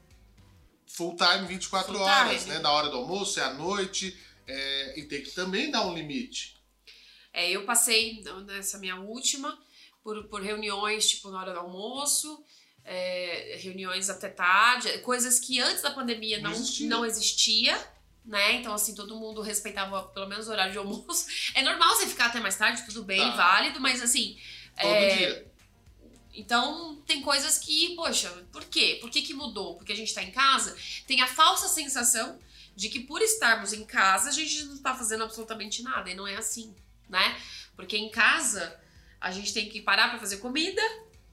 [0.86, 2.52] full time 24 full horas, time.
[2.52, 2.58] né?
[2.58, 4.14] Na hora do almoço, é à noite,
[4.46, 6.60] é, e tem que também dar um limite.
[7.32, 9.58] É, eu passei nessa minha última
[10.04, 12.44] por, por reuniões, tipo, na hora do almoço,
[12.84, 16.88] é, reuniões até tarde, coisas que antes da pandemia não, não existia.
[16.88, 17.96] não existia.
[18.26, 18.56] Né?
[18.56, 21.26] Então, assim, todo mundo respeitava pelo menos o horário de almoço.
[21.54, 23.36] É normal você ficar até mais tarde, tudo bem, tá.
[23.36, 24.38] válido, mas assim.
[24.78, 25.55] Todo é, dia.
[26.36, 28.98] Então, tem coisas que, poxa, por quê?
[29.00, 29.76] Por que, que mudou?
[29.76, 32.38] Porque a gente tá em casa, tem a falsa sensação
[32.76, 36.10] de que por estarmos em casa, a gente não tá fazendo absolutamente nada.
[36.10, 36.74] E não é assim,
[37.08, 37.40] né?
[37.74, 38.78] Porque em casa,
[39.18, 40.82] a gente tem que parar para fazer comida,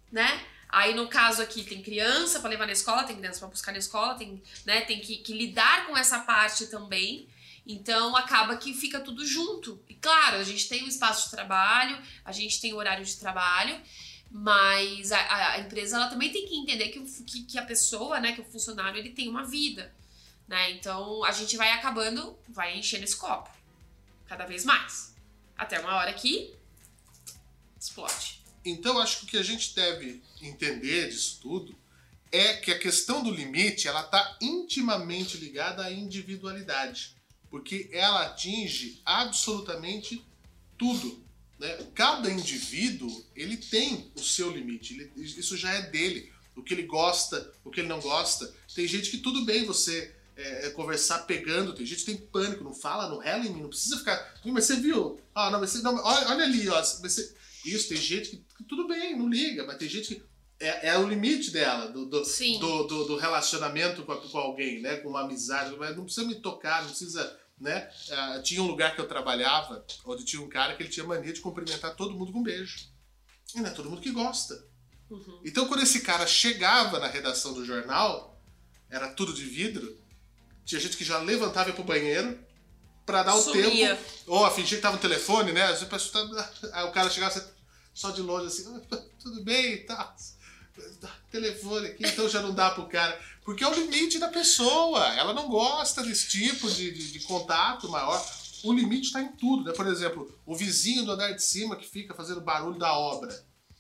[0.10, 0.46] né?
[0.70, 3.78] Aí no caso aqui tem criança para levar na escola, tem criança para buscar na
[3.78, 7.28] escola, tem, né, tem que, que, lidar com essa parte também.
[7.68, 9.80] Então acaba que fica tudo junto.
[9.88, 13.16] E claro, a gente tem um espaço de trabalho, a gente tem o horário de
[13.18, 13.80] trabalho,
[14.36, 18.32] mas a, a empresa ela também tem que entender que, que, que, a pessoa, né,
[18.34, 19.93] que o funcionário, ele tem uma vida.
[20.48, 20.72] Né?
[20.72, 23.52] Então a gente vai acabando, vai enchendo esse copo
[24.26, 25.13] cada vez mais.
[25.56, 26.52] Até uma hora que
[27.80, 28.41] explode.
[28.65, 31.78] Então, acho que o que a gente deve entender disso tudo
[32.32, 37.15] é que a questão do limite ela está intimamente ligada à individualidade,
[37.52, 40.26] porque ela atinge absolutamente
[40.76, 41.23] tudo.
[41.63, 41.78] Né?
[41.95, 46.84] Cada indivíduo ele tem o seu limite, ele, isso já é dele, o que ele
[46.84, 48.54] gosta, o que ele não gosta.
[48.76, 52.65] Tem gente que tudo bem você é, é conversar pegando, tem gente que tem pânico,
[52.65, 54.41] não fala, não rela em mim, não precisa ficar.
[54.43, 55.17] Mas você viu?
[55.34, 57.34] Ah, não, você, não, olha, olha ali, ó, você,
[57.65, 60.23] isso, tem gente que, que, tudo bem, não liga, mas tem gente que.
[60.60, 64.97] É, é o limite dela, do, do, do, do, do, relacionamento com, com alguém, né?
[64.97, 65.76] Com uma amizade.
[65.78, 67.38] Mas não precisa me tocar, não precisa.
[67.60, 67.89] Né?
[68.10, 71.32] Uh, tinha um lugar que eu trabalhava, onde tinha um cara que ele tinha mania
[71.32, 72.89] de cumprimentar todo mundo com um beijo.
[73.56, 74.68] E não é todo mundo que gosta.
[75.10, 75.42] Uhum.
[75.46, 78.42] Então, quando esse cara chegava na redação do jornal,
[78.89, 79.98] era tudo de vidro,
[80.66, 82.39] tinha gente que já levantava e pro banheiro
[83.06, 83.96] para dar o Sumia.
[83.96, 84.10] tempo.
[84.28, 85.63] Ou a fingir que tava no telefone, né?
[85.63, 86.12] Às vezes,
[86.74, 87.54] aí o cara chegava,
[87.94, 90.16] só de longe assim, ah, tudo bem e tá.
[91.34, 93.19] Telefone aqui, então já não dá pro cara.
[93.43, 95.04] Porque é o limite da pessoa.
[95.15, 98.24] Ela não gosta desse tipo de, de, de contato maior.
[98.63, 99.74] O limite está em tudo, né?
[99.76, 103.36] Por exemplo, o vizinho do andar de cima que fica fazendo barulho da obra.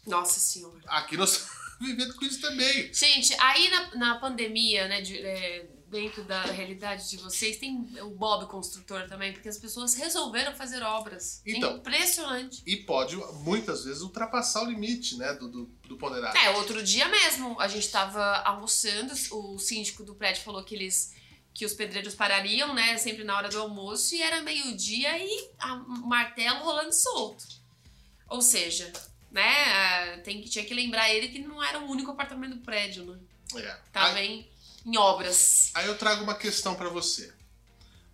[0.07, 0.81] Nossa senhora.
[0.87, 1.47] Aqui nós
[1.79, 2.91] vivendo com isso também.
[2.91, 8.09] Gente, aí na, na pandemia, né, de, é, dentro da realidade de vocês, tem o
[8.09, 11.41] Bob construtor também, porque as pessoas resolveram fazer obras.
[11.45, 12.63] Então, é impressionante.
[12.65, 16.35] E pode, muitas vezes, ultrapassar o limite, né, do, do, do ponderado.
[16.35, 21.13] É, outro dia mesmo, a gente tava almoçando, o síndico do prédio falou que eles
[21.53, 25.75] que os pedreiros parariam, né, sempre na hora do almoço, e era meio-dia e a
[25.75, 27.45] martelo rolando solto.
[28.27, 28.91] Ou seja,
[29.29, 33.19] né, tem, tinha que lembrar ele que não era o único apartamento do prédio, né?
[33.55, 33.77] É.
[33.91, 34.49] Tava em
[34.85, 35.71] em obras.
[35.73, 37.33] Aí eu trago uma questão para você.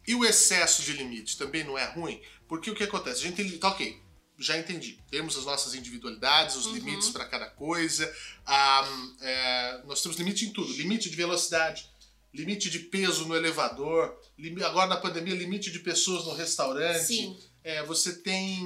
[0.07, 2.21] E o excesso de limite também não é ruim?
[2.47, 3.19] Porque o que acontece?
[3.19, 4.01] A gente tem, tá ok,
[4.37, 4.99] já entendi.
[5.11, 6.73] Temos as nossas individualidades, os Uhum.
[6.75, 8.11] limites para cada coisa.
[8.45, 8.87] Ah,
[9.21, 11.87] é, nós temos limite em tudo: limite de velocidade,
[12.33, 17.05] limite de peso no elevador, limi- agora na pandemia, limite de pessoas no restaurante.
[17.05, 17.39] Sim.
[17.63, 18.65] É, você tem.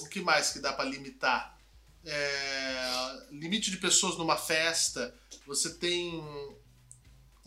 [0.00, 1.56] O que mais que dá para limitar?
[2.04, 5.14] É, limite de pessoas numa festa.
[5.46, 6.22] Você tem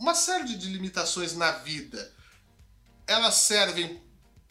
[0.00, 2.12] uma série de- limitações na vida.
[3.06, 4.00] Elas servem.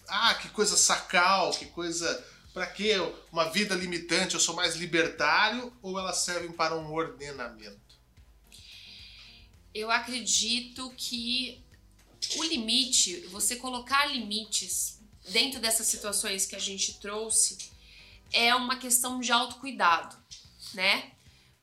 [0.07, 2.25] Ah, que coisa sacal, que coisa.
[2.53, 2.93] Pra quê?
[3.31, 5.71] Uma vida limitante, eu sou mais libertário?
[5.81, 7.79] Ou elas servem para um ordenamento?
[9.73, 11.63] Eu acredito que
[12.37, 17.57] o limite, você colocar limites dentro dessas situações que a gente trouxe,
[18.31, 20.17] é uma questão de autocuidado,
[20.73, 21.11] né?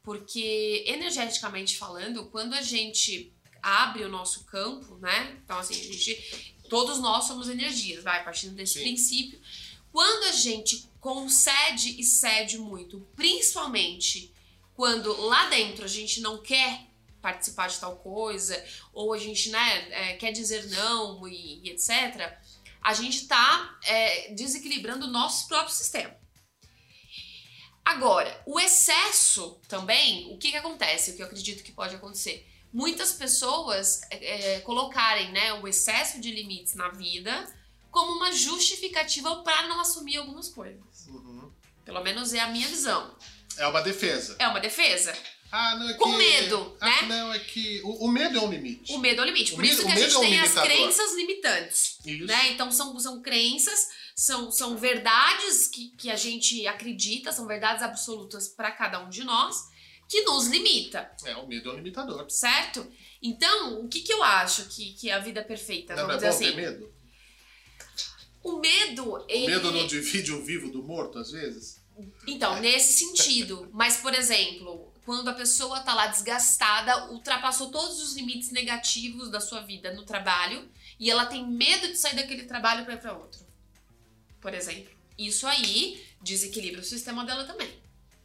[0.02, 3.35] Porque energeticamente falando, quando a gente
[3.66, 5.36] abre o nosso campo, né?
[5.44, 6.54] Então, assim, a gente.
[6.70, 8.80] Todos nós somos energias, vai, partindo desse Sim.
[8.80, 9.40] princípio.
[9.92, 14.32] Quando a gente concede e cede muito, principalmente
[14.74, 16.86] quando lá dentro a gente não quer
[17.22, 22.36] participar de tal coisa, ou a gente né, é, quer dizer não e, e etc.,
[22.82, 26.14] a gente tá é, desequilibrando o nosso próprio sistema.
[27.84, 31.10] Agora, o excesso também, o que, que acontece?
[31.10, 32.46] O que eu acredito que pode acontecer?
[32.72, 37.52] Muitas pessoas é, é, colocarem né, o excesso de limites na vida
[37.90, 41.06] como uma justificativa para não assumir algumas coisas.
[41.08, 41.50] Uhum.
[41.84, 43.16] Pelo menos é a minha visão.
[43.56, 44.36] É uma defesa.
[44.38, 45.16] É uma defesa.
[45.50, 45.98] Ah, não é que.
[45.98, 47.02] Com medo, ah, né?
[47.02, 47.80] Não, é que.
[47.82, 48.92] O, o medo é um limite.
[48.92, 49.54] O medo é o limite.
[49.54, 50.70] Por isso que a gente é um tem as limitador.
[50.70, 51.98] crenças limitantes.
[52.04, 52.26] Isso.
[52.26, 52.52] Né?
[52.52, 58.48] Então são, são crenças, são, são verdades que, que a gente acredita, são verdades absolutas
[58.48, 59.68] para cada um de nós,
[60.08, 62.30] que nos limita, É, o medo é um limitador.
[62.30, 62.86] certo?
[63.22, 65.94] Então, o que, que eu acho que, que é a vida perfeita?
[65.96, 66.56] Não, não Vamos é dizer bom assim.
[66.56, 66.94] ter medo?
[68.42, 69.46] O medo, O ele.
[69.48, 71.80] medo não divide o vivo do morto, às vezes?
[72.26, 73.68] Então, nesse sentido.
[73.74, 79.40] Mas, por exemplo, quando a pessoa tá lá desgastada, ultrapassou todos os limites negativos da
[79.40, 80.68] sua vida no trabalho
[81.00, 83.44] e ela tem medo de sair daquele trabalho para ir para outro.
[84.40, 84.94] Por exemplo.
[85.18, 87.72] Isso aí desequilibra o sistema dela também.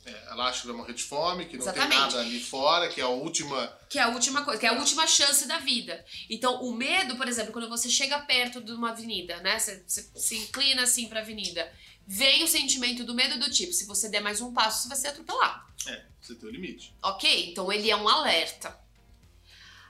[0.04, 1.90] É, ela acha que vai morrer de fome, que não Exatamente.
[1.92, 3.68] tem nada ali fora, que é a última.
[3.88, 6.04] Que é a última coisa, que é a última chance da vida.
[6.30, 9.60] Então, o medo, por exemplo, quando você chega perto de uma avenida, né?
[9.60, 11.72] Você, você se inclina assim pra avenida,
[12.08, 14.98] vem o sentimento do medo do tipo, se você der mais um passo, você vai
[14.98, 15.72] ser atropelado.
[15.88, 16.96] É, você tem o limite.
[17.04, 17.52] Ok?
[17.52, 18.80] Então ele é um alerta.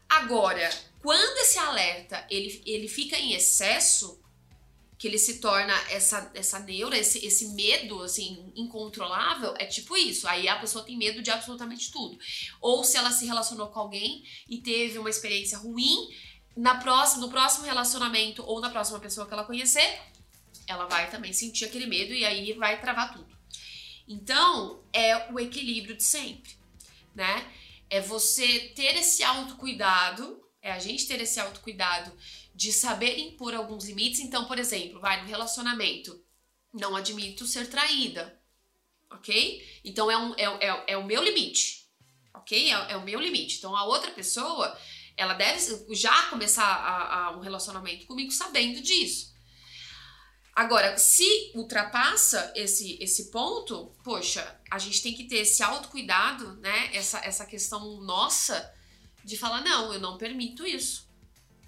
[0.09, 0.69] Agora,
[1.01, 4.20] quando esse alerta ele, ele fica em excesso,
[5.01, 10.27] que ele se torna essa, essa neura, esse, esse medo assim, incontrolável, é tipo isso.
[10.27, 12.19] Aí a pessoa tem medo de absolutamente tudo.
[12.61, 16.07] Ou se ela se relacionou com alguém e teve uma experiência ruim,
[16.55, 19.99] na próxima, no próximo relacionamento ou na próxima pessoa que ela conhecer,
[20.67, 23.35] ela vai também sentir aquele medo e aí vai travar tudo.
[24.07, 26.51] Então, é o equilíbrio de sempre,
[27.15, 27.51] né?
[27.89, 32.15] É você ter esse autocuidado, é a gente ter esse autocuidado
[32.53, 34.19] de saber impor alguns limites.
[34.19, 36.23] Então, por exemplo, vai no relacionamento,
[36.73, 38.39] não admito ser traída,
[39.09, 39.81] ok?
[39.83, 41.89] Então, é, um, é, é, é o meu limite,
[42.33, 42.69] ok?
[42.69, 43.57] É, é o meu limite.
[43.57, 44.77] Então, a outra pessoa,
[45.17, 49.31] ela deve já começar a, a um relacionamento comigo sabendo disso.
[50.53, 56.93] Agora, se ultrapassa esse, esse ponto, poxa, a gente tem que ter esse autocuidado, né?
[56.93, 58.73] Essa, essa questão nossa
[59.23, 61.09] de falar, não, eu não permito isso.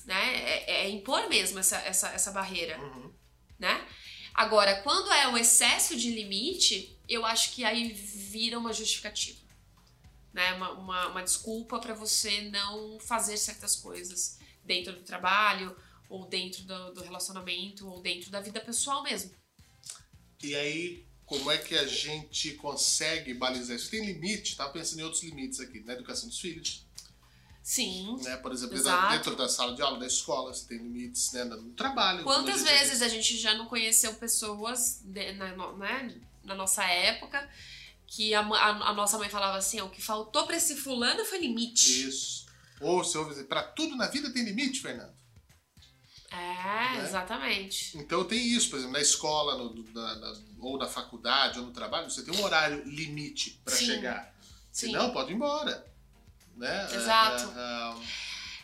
[0.06, 0.36] Né?
[0.44, 3.12] É, é impor mesmo essa, essa, essa barreira, Uhum.
[3.58, 3.88] né?
[4.34, 9.39] Agora, quando é o excesso de limite, eu acho que aí vira uma justificativa.
[10.34, 10.54] Né?
[10.54, 15.76] Uma, uma, uma desculpa para você não fazer certas coisas dentro do trabalho,
[16.10, 19.32] ou dentro do, do relacionamento, ou dentro da vida pessoal mesmo.
[20.42, 23.89] E aí, como é que a gente consegue balizar isso?
[23.92, 24.56] Tem limite?
[24.58, 26.86] Tava pensando em outros limites aqui, na educação dos filhos.
[27.63, 28.17] Sim.
[28.21, 28.36] Né?
[28.38, 29.13] Por exemplo, Exato.
[29.13, 31.45] dentro da sala de aula, da escola, você tem limites né?
[31.45, 32.23] no trabalho.
[32.23, 36.84] Quantas a gente- vezes a gente já não conheceu pessoas de- na, né, na nossa
[36.84, 37.49] época
[38.06, 41.39] que a, a- a nossa mãe falava assim: o que faltou pra esse fulano foi
[41.39, 42.08] limite.
[42.10, 42.45] Isso.
[42.82, 45.13] Ou você ouve dizer, pra tudo na vida tem limite, Fernando.
[46.30, 47.04] É, Né?
[47.08, 47.97] exatamente.
[47.97, 51.71] Então tem isso, por exemplo, na escola, no- na- na- ou na faculdade, ou no
[51.71, 53.86] trabalho, você tem um horário limite pra Sim.
[53.86, 54.34] chegar.
[54.71, 55.86] Senão, pode ir embora.
[56.56, 56.88] Né?
[56.94, 57.52] Exato.
[57.58, 57.62] É,
[58.02, 58.06] é,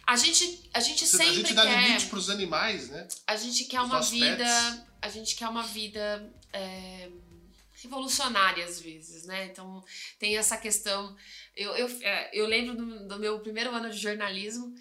[0.07, 1.87] A gente, a gente sempre a gente dá quer.
[1.87, 3.07] limite pros animais, né?
[3.27, 4.37] A gente quer Os uma vida.
[4.37, 4.81] pets.
[5.01, 7.09] A gente quer uma vida é,
[7.81, 9.45] revolucionária às vezes, né?
[9.45, 9.83] Então
[10.17, 11.15] tem essa questão.
[11.55, 11.89] Eu, eu,
[12.33, 14.73] eu lembro do, do meu primeiro ano de jornalismo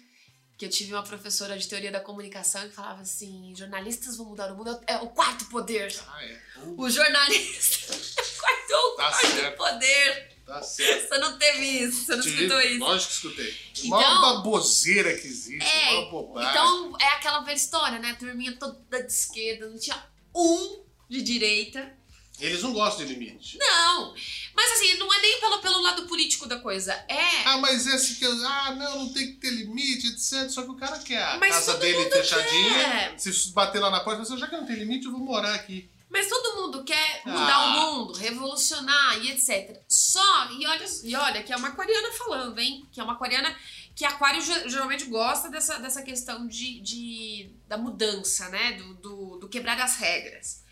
[0.57, 4.51] que eu tive uma professora de teoria da comunicação que falava assim: jornalistas vão mudar
[4.51, 5.93] o mundo, é o quarto poder.
[6.09, 6.41] Ah, é.
[6.75, 7.93] O jornalista.
[8.39, 10.38] Quartou o Tá quarto poder.
[10.49, 11.07] Tá certo.
[11.09, 12.79] Você não teve isso, você não Tive, escutou isso.
[12.79, 13.57] Lógico que escutei.
[13.85, 16.49] Então- Mó baboseira que existe, É, mó bobagem.
[16.49, 18.11] Então é aquela velha história, né?
[18.11, 20.03] A turminha toda de esquerda, não tinha
[20.35, 21.97] um de direita.
[22.39, 23.57] Eles não gostam de limite.
[23.57, 24.15] Não!
[24.55, 26.93] Mas assim, não é nem pelo, pelo lado político da coisa.
[27.09, 27.43] É.
[27.43, 28.23] Ah, mas esse que.
[28.25, 30.49] eu- Ah, não, não tem que ter limite, etc.
[30.49, 32.73] Só que o cara quer a Mas casa dele fechadinha.
[32.73, 33.19] quer.
[33.19, 35.89] Se bater lá na porta, você já que não tem limite, eu vou morar aqui.
[36.09, 37.65] Mas todo mundo quer mudar Ah.
[37.65, 39.79] o mundo, revolucionar e etc.
[39.87, 42.87] Só, e olha, e olha, que é uma aquariana falando, hein?
[42.91, 43.55] Que é uma aquariana
[43.95, 48.73] que aquário ge- geralmente gosta dessa, dessa questão de, de- da mudança, né?
[48.73, 50.63] Do, do, do quebrar as regras.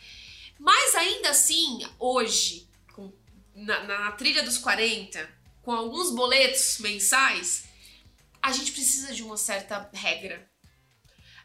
[0.58, 3.14] Mas ainda assim, hoje, com-
[3.54, 5.30] na, na trilha dos 40,
[5.62, 7.66] com alguns boletos mensais,
[8.42, 10.47] a gente precisa de uma certa regra.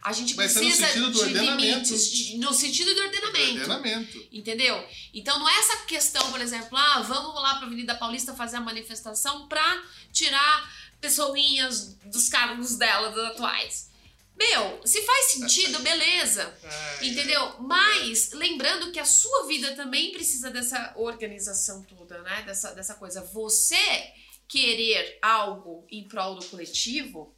[0.03, 3.53] A gente Mas é no precisa sentido do de limites, de- no sentido do ordenamento.
[3.61, 4.29] Ordenamento.
[4.33, 4.85] Entendeu?
[5.15, 8.61] Então não é essa questão, por exemplo, ah, vamos lá pra Avenida Paulista fazer a
[8.61, 13.91] manifestação pra tirar pessoinhas dos cargos delas atuais.
[14.37, 16.53] Meu, se faz sentido, beleza.
[16.65, 17.57] Ai, Entendeu?
[17.61, 22.43] Mas lembrando que a sua vida também precisa dessa organização toda, né?
[22.43, 23.23] Dessa, dessa coisa.
[23.33, 23.77] Você
[24.49, 27.35] querer algo em prol do coletivo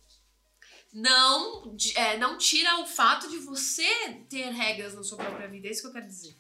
[0.95, 3.85] não, é, não tira o fato de você
[4.31, 5.67] ter regras na sua própria vida.
[5.67, 6.37] É isso que eu quero dizer.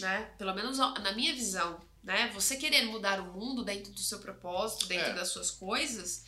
[0.00, 0.22] Né?
[0.36, 1.80] Pelo menos na minha visão.
[2.02, 2.28] Né?
[2.34, 5.14] Você querer mudar o mundo dentro do seu propósito, dentro É.
[5.14, 6.24] das suas coisas,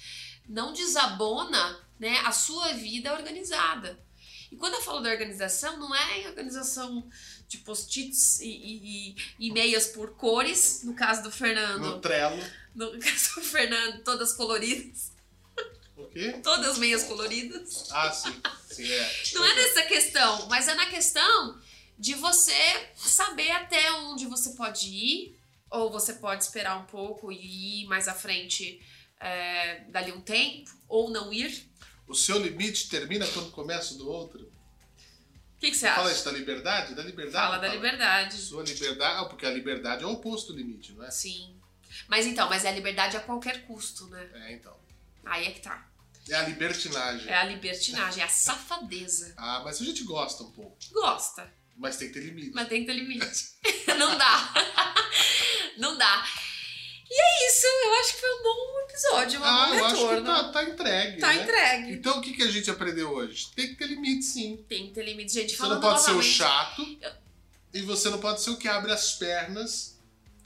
[0.49, 3.99] não desabona né, a sua vida organizada.
[4.53, 7.11] E quando eu falo da organização, não é organização
[7.49, 11.81] de post-its e, e, e-mails por cores, no caso do Fernando.
[11.81, 12.43] No Trello.
[12.75, 15.18] No caso do Fernando, todas coloridas.
[15.99, 16.33] O quê?
[16.43, 17.91] Todas meias coloridas.
[17.91, 18.41] Ah, sim.
[18.71, 19.23] Sim, é.
[19.35, 21.61] Não é nessa questão, mas é na questão
[21.99, 22.55] de você
[22.97, 25.37] saber até onde você pode ir,
[25.69, 28.81] ou você pode esperar um pouco e ir mais à frente
[29.19, 31.69] é, dali um tempo, ou não ir.
[32.07, 34.41] O seu limite termina quando começa o do outro?
[34.41, 36.15] O que, que você Fala acha?
[36.15, 36.95] isso da liberdade?
[36.95, 37.45] Da liberdade.
[37.45, 38.37] Fala da liberdade.
[38.37, 39.21] Sua liberdade.
[39.21, 41.11] Ah, porque a liberdade é o oposto do limite, não é?
[41.11, 41.57] Sim.
[42.07, 44.31] Mas então, mas é a liberdade a qualquer custo, né?
[44.35, 44.77] É, então.
[45.25, 45.88] Aí é que tá.
[46.31, 47.29] É a libertinagem.
[47.29, 49.35] É a libertinagem, é a safadeza.
[49.39, 50.77] Ah, mas a gente gosta um pouco.
[50.93, 52.51] Gosta, Mas tem que ter limite.
[52.55, 53.51] mas tem que ter limite.
[53.99, 54.55] Não dá.
[55.79, 56.27] Não dá.
[57.11, 59.95] E é isso, eu acho que foi um bom episódio, um ah, bom eu acho
[59.95, 60.27] que retorno.
[60.27, 61.19] tá, tá entregue.
[61.21, 61.43] Tá né?
[61.43, 61.93] entregue.
[61.95, 63.51] Então o que, que a gente aprendeu hoje?
[63.57, 64.63] Tem que ter limite, sim.
[64.69, 65.33] Tem que ter limite.
[65.33, 66.37] Gente, Você não pode ser o novamente.
[66.37, 66.99] chato
[67.73, 69.98] e você não pode ser o que abre as pernas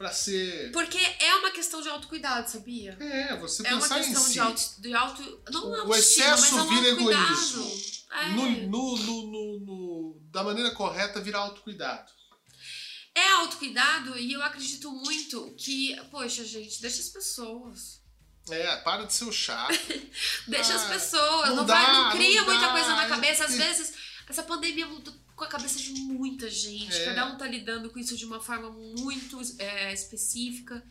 [0.02, 0.72] pra ser.
[0.72, 2.96] Porque é uma questão de autocuidado, sabia?
[3.00, 4.32] É, você É uma pensar em questão si.
[4.32, 5.42] de auto, de auto.
[5.52, 7.82] Não O autoestima, excesso mas é um vira egoísmo.
[8.12, 8.28] É.
[8.30, 12.10] No, no, no, no- da maneira correta, virar autocuidado.
[13.14, 18.00] É autocuidado e eu acredito muito que, poxa, gente, deixa as pessoas.
[18.50, 19.72] É, para de ser o chato.
[20.48, 21.48] Deixa as Ah, pessoas.
[21.50, 22.72] não Não, dá, vai, não cria não muita dá.
[22.72, 23.44] coisa na cabeça.
[23.44, 23.92] Às E- vezes,
[24.28, 26.94] essa pandemia mudou com a cabeça de muita gente.
[26.94, 27.04] É.
[27.06, 30.84] Cada um tá lidando com isso de uma forma muito é, específica.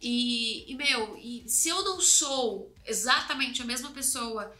[0.00, 4.54] E, e, meu, e se eu não sou exatamente a mesma pessoa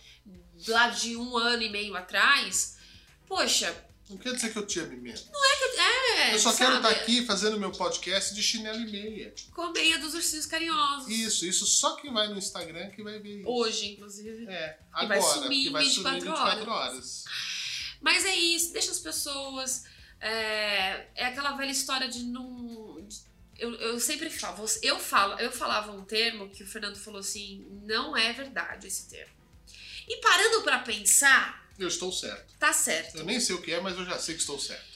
[0.69, 2.77] lá de um ano e meio atrás,
[3.27, 3.75] poxa,
[4.11, 5.31] Não quer dizer que eu te ame mesmo.
[6.21, 6.35] é.
[6.35, 9.35] eu só quero sabe, estar aqui fazendo meu podcast de chinelo e meia.
[9.55, 11.09] Com a meia dos ursinhos carinhosos.
[11.09, 13.49] Isso, isso só quem vai no Instagram que vai ver isso.
[13.49, 14.47] Hoje, inclusive.
[14.47, 17.25] É, E vai agora, sumir porque vai em sumir 24 24 horas.
[18.01, 19.85] Mas é isso, deixa as pessoas.
[20.21, 23.03] É, é aquela velha história de não.
[23.07, 23.21] de-
[23.59, 27.67] eu, eu sempre falo, eu falo, eu falava um termo que o Fernando falou assim,
[27.85, 29.35] não é verdade esse termo.
[30.09, 32.55] E parando pra pensar, Eu estou certo.
[32.59, 33.19] tá certo.
[33.19, 34.89] Eu nem sei o que é, mas eu já sei que estou certo.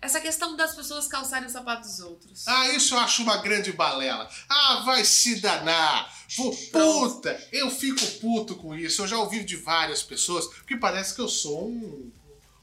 [0.00, 2.46] Essa questão das pessoas calçarem os sapatos dos outros.
[2.48, 4.28] Ah, isso eu acho uma grande balela.
[4.48, 6.12] Ah, vai se danar.
[6.36, 9.02] Pô, puta, eu fico puto com isso.
[9.02, 12.12] Eu já ouvi de várias pessoas, porque parece que eu sou um.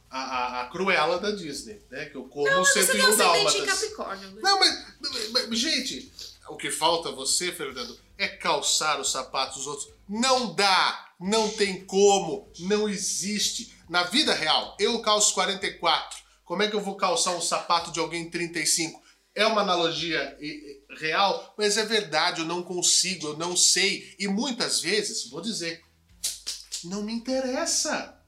[0.09, 2.05] A, a, a Cruella da Disney, né?
[2.05, 3.65] Que eu como Mas você 101 tem ascendente em dálmatas.
[3.65, 4.41] Capricórnio, né?
[4.41, 6.11] Não, mas, mas, gente,
[6.49, 9.93] o que falta você, Fernando, é calçar os sapatos dos outros.
[10.07, 13.73] Não dá, não tem como, não existe.
[13.87, 16.17] Na vida real, eu calço 44.
[16.43, 18.99] Como é que eu vou calçar um sapato de alguém 35?
[19.35, 20.37] É uma analogia
[20.99, 24.15] real, mas é verdade, eu não consigo, eu não sei.
[24.17, 25.81] E muitas vezes, vou dizer,
[26.83, 28.18] não me interessa.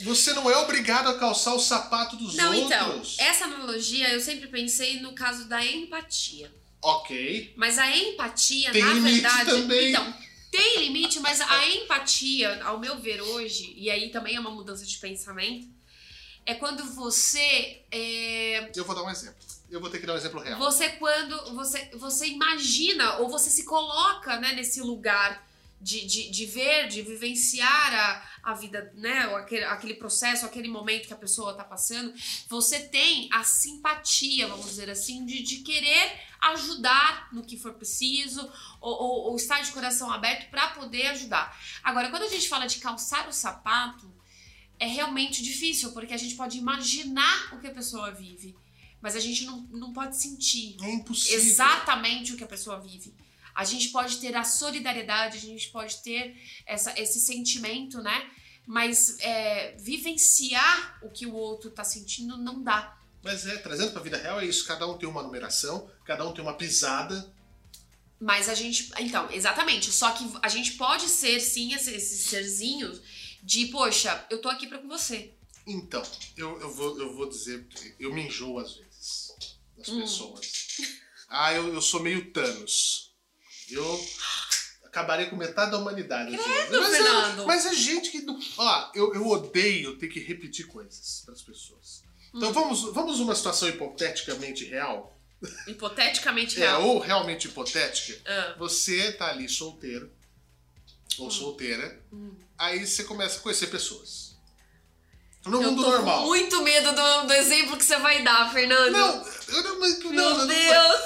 [0.00, 3.16] Você não é obrigado a calçar o sapato dos Não, então, outros.
[3.18, 6.52] essa analogia eu sempre pensei no caso da empatia.
[6.82, 7.54] Ok.
[7.56, 9.50] Mas a empatia, Tem na verdade.
[9.50, 9.90] também.
[9.90, 10.14] Então,
[10.50, 14.84] Tem limite, mas a empatia, ao meu ver hoje, e aí também é uma mudança
[14.84, 15.66] de pensamento,
[16.44, 17.82] é quando você.
[17.90, 19.36] É, Eu vou dar um exemplo.
[19.68, 20.58] Eu vou ter que dar um exemplo real.
[20.58, 25.44] você quando você, você imagina ou você se coloca né, nesse lugar
[25.80, 29.20] de, de, de ver, de vivenciar a, a vida, né?
[29.36, 32.12] Aquele, aquele processo, aquele momento que a pessoa tá passando,
[32.48, 38.40] você tem a simpatia, vamos dizer assim, de, de querer ajudar no que for preciso,
[38.80, 41.58] ou, ou, ou estar de coração aberto para poder ajudar.
[41.82, 44.12] Agora, quando a gente fala de calçar o sapato,
[44.78, 48.56] é realmente difícil, porque a gente pode imaginar o que a pessoa vive,
[49.00, 51.38] mas a gente não, não pode sentir É impossível.
[51.38, 53.14] exatamente o que a pessoa vive.
[53.56, 56.36] A gente pode ter a solidariedade, a gente pode ter
[56.66, 58.30] essa, esse sentimento, né?
[58.66, 62.98] Mas é, vivenciar o que o outro tá sentindo não dá.
[63.22, 64.66] Mas é, trazendo pra vida real é isso.
[64.66, 67.32] Cada um tem uma numeração, cada um tem uma pisada.
[68.20, 68.90] Mas a gente.
[68.98, 69.90] Então, exatamente.
[69.90, 73.00] Só que a gente pode ser, sim, esses, serzinhos
[73.42, 75.32] de, poxa, eu tô aqui pra com você.
[75.66, 76.02] Então,
[76.36, 77.66] eu, eu, vou, eu vou dizer,
[77.98, 79.28] eu me enjoo às vezes
[79.76, 80.00] das Hum.
[80.00, 80.52] pessoas.
[81.28, 83.05] Ah, eu, eu sou meio Thanos.
[83.70, 84.06] Eu
[84.84, 86.36] acabarei com metade da humanidade.
[86.36, 87.42] Credo, mas, Fernando.
[87.42, 88.22] É, mas é gente que.
[88.22, 92.02] não- Ó, eu, eu odeio ter que repetir coisas para as pessoas.
[92.32, 92.38] Hum.
[92.38, 95.12] Então vamos, vamos numa situação hipoteticamente real,
[95.66, 96.82] Hipoteticamente é, real.
[96.82, 98.18] ou realmente hipotética.
[98.26, 100.10] Ah, Você tá ali solteiro
[101.18, 102.34] ou solteira, Hum.
[102.58, 104.34] aí você começa a conhecer pessoas.
[105.44, 106.22] No eu mundo tô normal.
[106.22, 108.90] com muito medo do, do exemplo que você vai dar, Fernando.
[108.92, 111.00] Não, eu não, mas- Meu não, não, Deus!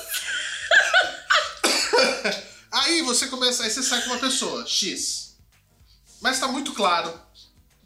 [2.71, 5.37] Aí você começa, aí você sai com uma pessoa, X.
[6.21, 7.21] Mas tá muito claro.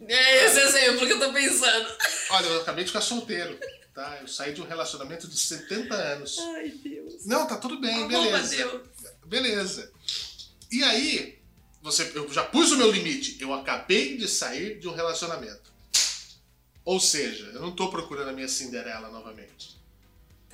[0.07, 1.89] É esse exemplo que eu tô pensando.
[2.31, 3.59] Olha, eu acabei de ficar solteiro,
[3.95, 4.19] tá?
[4.21, 6.39] Eu saí de um relacionamento de 70 anos.
[6.39, 7.25] Ai, Deus.
[7.25, 8.57] Não, tá tudo bem, beleza.
[8.57, 8.83] meu Deus.
[9.25, 9.93] Beleza.
[10.71, 11.39] E aí,
[11.81, 13.39] você, eu já pus o meu limite.
[13.41, 15.73] Eu acabei de sair de um relacionamento.
[16.85, 19.74] Ou seja, eu não tô procurando a minha Cinderela novamente.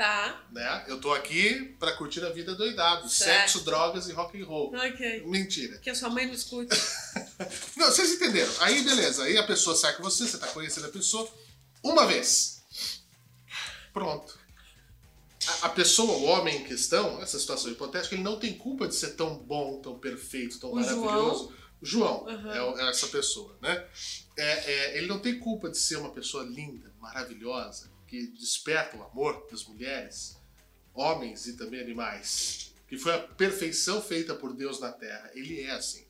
[0.01, 0.47] Tá.
[0.51, 0.85] Né?
[0.89, 3.07] Eu tô aqui pra curtir a vida doidado.
[3.07, 3.51] Certo.
[3.51, 4.75] Sexo, drogas e rock and roll.
[4.75, 5.25] Ok.
[5.27, 5.77] Mentira.
[5.77, 6.75] Que a sua mãe não escute.
[7.77, 8.51] Não, vocês entenderam.
[8.61, 9.25] Aí, beleza.
[9.25, 11.31] Aí a pessoa sai com você, você tá conhecendo a pessoa
[11.83, 12.63] uma vez.
[13.93, 14.39] Pronto.
[15.47, 18.95] A, a pessoa, o homem em questão, essa situação hipotética, ele não tem culpa de
[18.95, 21.53] ser tão bom, tão perfeito, tão O maravilhoso.
[21.83, 22.79] O João Uhum.
[22.79, 23.87] é é, essa pessoa, né?
[24.39, 29.05] É, é, ele não tem culpa de ser uma pessoa linda, maravilhosa, que desperta o
[29.05, 30.37] amor das mulheres,
[30.93, 32.75] homens e também animais.
[32.89, 35.31] Que foi a perfeição feita por Deus na Terra.
[35.33, 36.05] Ele é assim.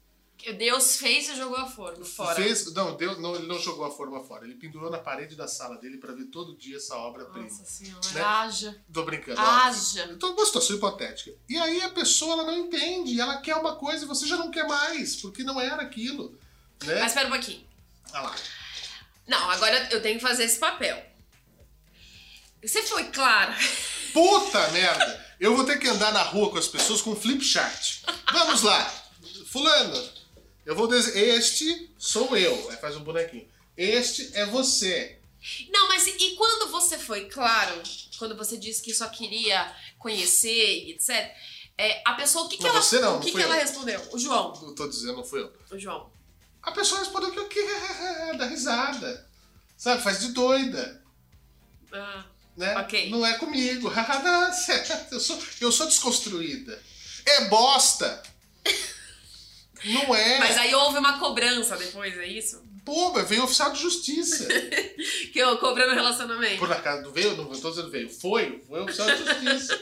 [0.56, 2.34] Deus fez e jogou a forma fora.
[2.34, 4.46] Fez, não, Deus, não, ele não jogou a forma fora.
[4.46, 7.46] Ele pendurou na parede da sala dele pra ver todo dia essa obra-prima.
[7.46, 8.08] Nossa senhora.
[8.14, 8.20] Né?
[8.22, 8.84] Haja.
[8.90, 9.38] Tô brincando.
[9.38, 10.06] Haja.
[10.08, 10.12] ó.
[10.12, 11.36] Então, uma situação hipotética.
[11.46, 14.50] E aí a pessoa ela não entende, ela quer uma coisa e você já não
[14.50, 16.30] quer mais, porque não era aquilo.
[16.82, 17.00] Né?
[17.00, 17.62] Mas espera um pouquinho.
[18.14, 18.36] Olha lá.
[19.28, 21.09] Não, agora eu tenho que fazer esse papel.
[22.62, 23.56] Você foi clara.
[24.12, 25.26] Puta merda!
[25.38, 28.00] Eu vou ter que andar na rua com as pessoas com flip chart.
[28.30, 28.84] Vamos lá.
[29.46, 30.10] Fulano,
[30.66, 32.70] eu vou dizer, este sou eu.
[32.70, 33.48] Aí faz um bonequinho.
[33.76, 35.18] Este é você.
[35.70, 37.82] Não, mas e quando você foi claro,
[38.18, 41.34] quando você disse que só queria conhecer e etc.,
[41.78, 43.56] é, a pessoa, o que, que Não, ela, você não, o que, não que ela
[43.56, 43.60] eu.
[43.62, 44.08] respondeu?
[44.12, 44.52] O João.
[44.62, 45.50] Eu tô dizendo, não fui eu.
[45.70, 46.12] O João.
[46.62, 47.62] A pessoa respondeu que o que
[48.36, 49.26] dá risada.
[49.78, 51.02] Sabe, faz de doida.
[51.90, 52.26] Ah,
[52.60, 52.76] Né?
[52.76, 53.08] Ok.
[53.08, 53.90] Não é comigo.
[54.22, 54.50] Não,
[55.12, 56.78] eu, sou, eu sou desconstruída.
[57.24, 58.22] É bosta.
[59.82, 60.38] Não é.
[60.38, 62.62] Mas aí houve uma cobrança depois, é isso?
[62.84, 64.46] Pô, mas veio oficial de justiça.
[65.32, 66.58] Que eu cobrando relacionamento.
[66.58, 67.34] Por acaso, não veio?
[67.36, 68.10] Não tô dizendo veio.
[68.10, 69.80] Foi, foi oficial de justiça.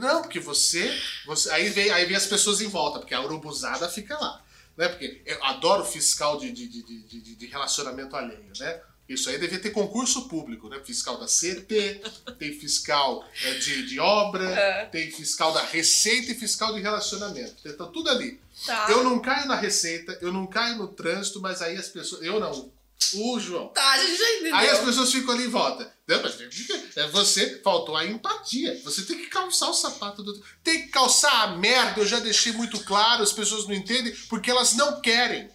[0.00, 1.00] Não, porque você.
[1.24, 4.42] você aí, vem, aí vem as pessoas em volta, porque a urubuzada fica lá.
[4.76, 4.88] Né?
[4.88, 8.80] Porque eu adoro fiscal de, de, de, de- de relacionamento alheio, né?
[9.10, 10.80] Isso aí devia ter concurso público, né?
[10.84, 12.00] Fiscal da CT,
[12.38, 14.84] tem fiscal é, de, de obra, É.
[14.84, 17.56] tem fiscal da Receita e fiscal de relacionamento.
[17.64, 18.40] Então, tudo ali.
[18.64, 18.86] Tá.
[18.88, 22.22] Eu não caio na Receita, eu não caio no trânsito, mas aí as pessoas.
[22.22, 22.70] Eu não.
[23.14, 23.68] O João.
[23.68, 24.54] Tá, a gente já entendeu.
[24.54, 25.92] Aí as pessoas ficam ali em volta.
[26.06, 28.80] Mas é você, faltou a empatia.
[28.84, 30.46] Você tem que calçar o sapato do outro.
[30.62, 34.50] Tem que calçar a merda, eu já deixei muito claro, as pessoas não entendem, porque
[34.50, 35.48] elas não querem.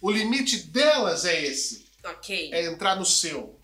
[0.00, 1.83] O limite delas é esse.
[2.04, 2.50] Ok.
[2.52, 3.58] É entrar no seu.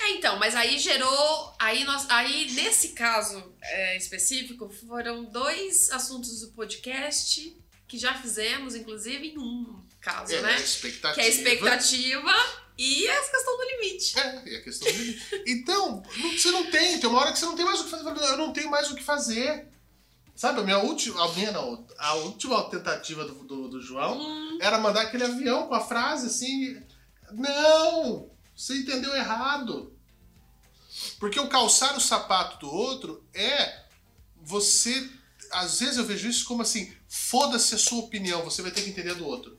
[0.00, 1.54] É, então, mas aí gerou.
[1.58, 7.54] Aí, nós, aí nesse caso é, específico, foram dois assuntos do podcast
[7.86, 10.54] que já fizemos, inclusive, em um caso, É, né?
[10.54, 11.14] a expectativa.
[11.14, 12.32] Que é a expectativa
[12.78, 14.18] e a questão do limite.
[14.18, 15.42] É, é a questão do limite.
[15.46, 16.02] Então,
[16.32, 18.08] você não tem, tem uma hora que você não tem mais o que fazer.
[18.08, 19.68] Eu não tenho mais o que fazer.
[20.34, 21.22] Sabe, a minha última.
[21.24, 21.86] A minha não.
[21.98, 26.26] A última tentativa do, do, do João Hum, era mandar aquele avião com a frase
[26.26, 26.82] assim.
[27.36, 28.30] Não!
[28.56, 29.92] Você entendeu errado.
[31.18, 33.84] Porque o calçar o sapato do outro é
[34.36, 35.10] você.
[35.50, 38.90] Às vezes eu vejo isso como assim: foda-se a sua opinião, você vai ter que
[38.90, 39.58] entender do outro.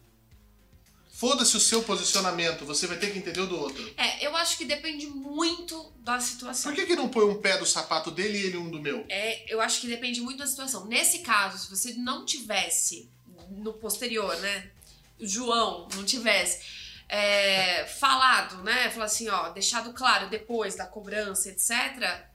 [1.11, 3.93] Foda-se o seu posicionamento, você vai ter que entender o do outro.
[3.95, 6.69] é, eu acho que depende muito da situação.
[6.69, 9.05] Por que, que não põe um pé do sapato dele e ele um do meu?
[9.07, 10.85] É, eu acho que depende muito da situação.
[10.87, 13.09] Nesse caso, se você não tivesse
[13.49, 14.71] no posterior, né?
[15.17, 16.59] João não tivesse
[17.07, 18.89] é, falado, né?
[18.89, 22.25] Falar assim, ó, deixado claro depois da cobrança, etc.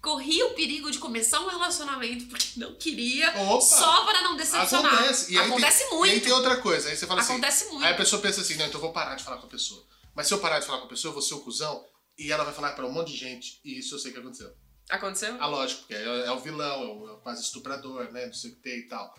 [0.00, 3.60] Corria o perigo de começar um relacionamento porque não queria, Opa!
[3.62, 4.94] só para não decepcionar.
[4.94, 5.32] Acontece.
[5.32, 6.10] E Acontece tem, muito.
[6.10, 6.90] E aí tem outra coisa.
[6.90, 7.32] Aí você fala assim.
[7.32, 7.84] Acontece muito.
[7.84, 9.82] Aí a pessoa pensa assim, não, então eu vou parar de falar com a pessoa.
[10.14, 11.84] Mas se eu parar de falar com a pessoa, eu vou ser o cuzão
[12.18, 13.60] e ela vai falar pra um monte de gente.
[13.64, 14.54] E isso eu sei que aconteceu.
[14.90, 15.36] Aconteceu?
[15.40, 18.26] Ah, lógico, porque é, é o vilão, é o, é o quase estuprador, né?
[18.26, 19.14] Não sei o que tem e tal.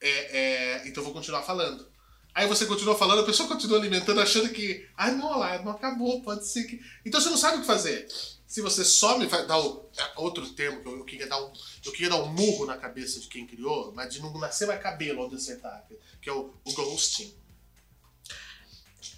[0.00, 1.90] É, é, então eu vou continuar falando.
[2.34, 4.86] Aí você continua falando, a pessoa continua alimentando, achando que.
[4.96, 6.80] Ah, não, olha lá, não acabou, pode ser que.
[7.04, 8.06] Então você não sabe o que fazer.
[8.46, 9.90] Se você some, dar o.
[9.96, 11.52] é outro termo que eu, eu queria dar um.
[11.84, 14.80] Eu queria dar um murro na cabeça de quem criou, mas de não nascer mais
[14.82, 15.84] cabelo onde acertar,
[16.22, 17.34] que é o, o ghosting.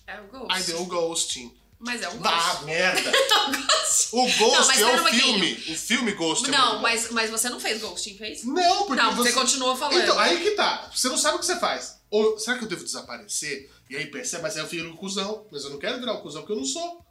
[0.06, 0.46] É o ghost.
[0.50, 1.54] Aí deu o ghosting.
[1.78, 2.64] Mas é um Ah, ghost.
[2.64, 3.11] merda!
[3.30, 4.08] É um ghost.
[4.12, 5.22] O Ghost Não, mas é o um pouquinho.
[5.22, 5.52] filme.
[5.68, 6.82] O filme Ghost é Não, bom.
[6.82, 8.44] mas, mas você não fez ghosting, fez?
[8.44, 9.40] Não, porque Não, você você...
[9.40, 10.00] continuou falando.
[10.00, 10.90] Então, aí que tá.
[10.94, 11.99] Você não sabe o que você faz.
[12.11, 13.70] Ou será que eu devo desaparecer?
[13.88, 15.46] E aí percebe, mas aí eu viro um cuzão.
[15.50, 17.04] Mas eu não quero virar um cuzão porque eu não sou.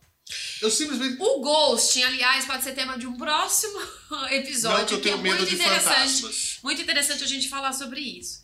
[0.61, 1.17] Eu simplesmente.
[1.21, 3.79] O ghosting, aliás, pode ser tema de um próximo
[4.29, 4.79] episódio.
[4.79, 6.21] não que eu tenho é medo muito de interessante.
[6.21, 6.59] fantasmas.
[6.61, 8.43] Muito interessante a gente falar sobre isso.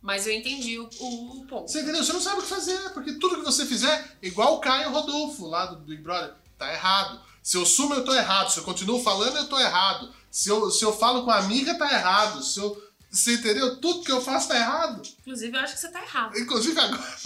[0.00, 1.68] Mas eu entendi o, o ponto.
[1.70, 2.04] Você entendeu?
[2.04, 2.78] Você não sabe o que fazer.
[2.90, 7.20] Porque tudo que você fizer, igual o Caio Rodolfo lá do Big Brother, tá errado.
[7.42, 8.50] Se eu sumo, eu tô errado.
[8.50, 10.12] Se eu continuo falando, eu tô errado.
[10.30, 12.42] Se eu, se eu falo com a amiga, tá errado.
[12.44, 12.80] Se eu.
[13.10, 13.80] Você entendeu?
[13.80, 15.02] Tudo que eu faço tá errado.
[15.20, 16.38] Inclusive, eu acho que você tá errado.
[16.38, 17.00] Inclusive agora.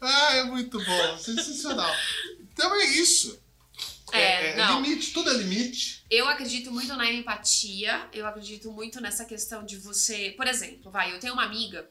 [0.00, 1.18] ah, é muito bom.
[1.18, 1.94] Sensacional.
[2.40, 3.38] Então é isso.
[4.12, 4.80] É, não.
[4.80, 6.04] limite, tudo é limite.
[6.10, 8.08] Eu acredito muito na empatia.
[8.12, 10.32] Eu acredito muito nessa questão de você.
[10.36, 11.88] Por exemplo, vai, eu tenho uma amiga.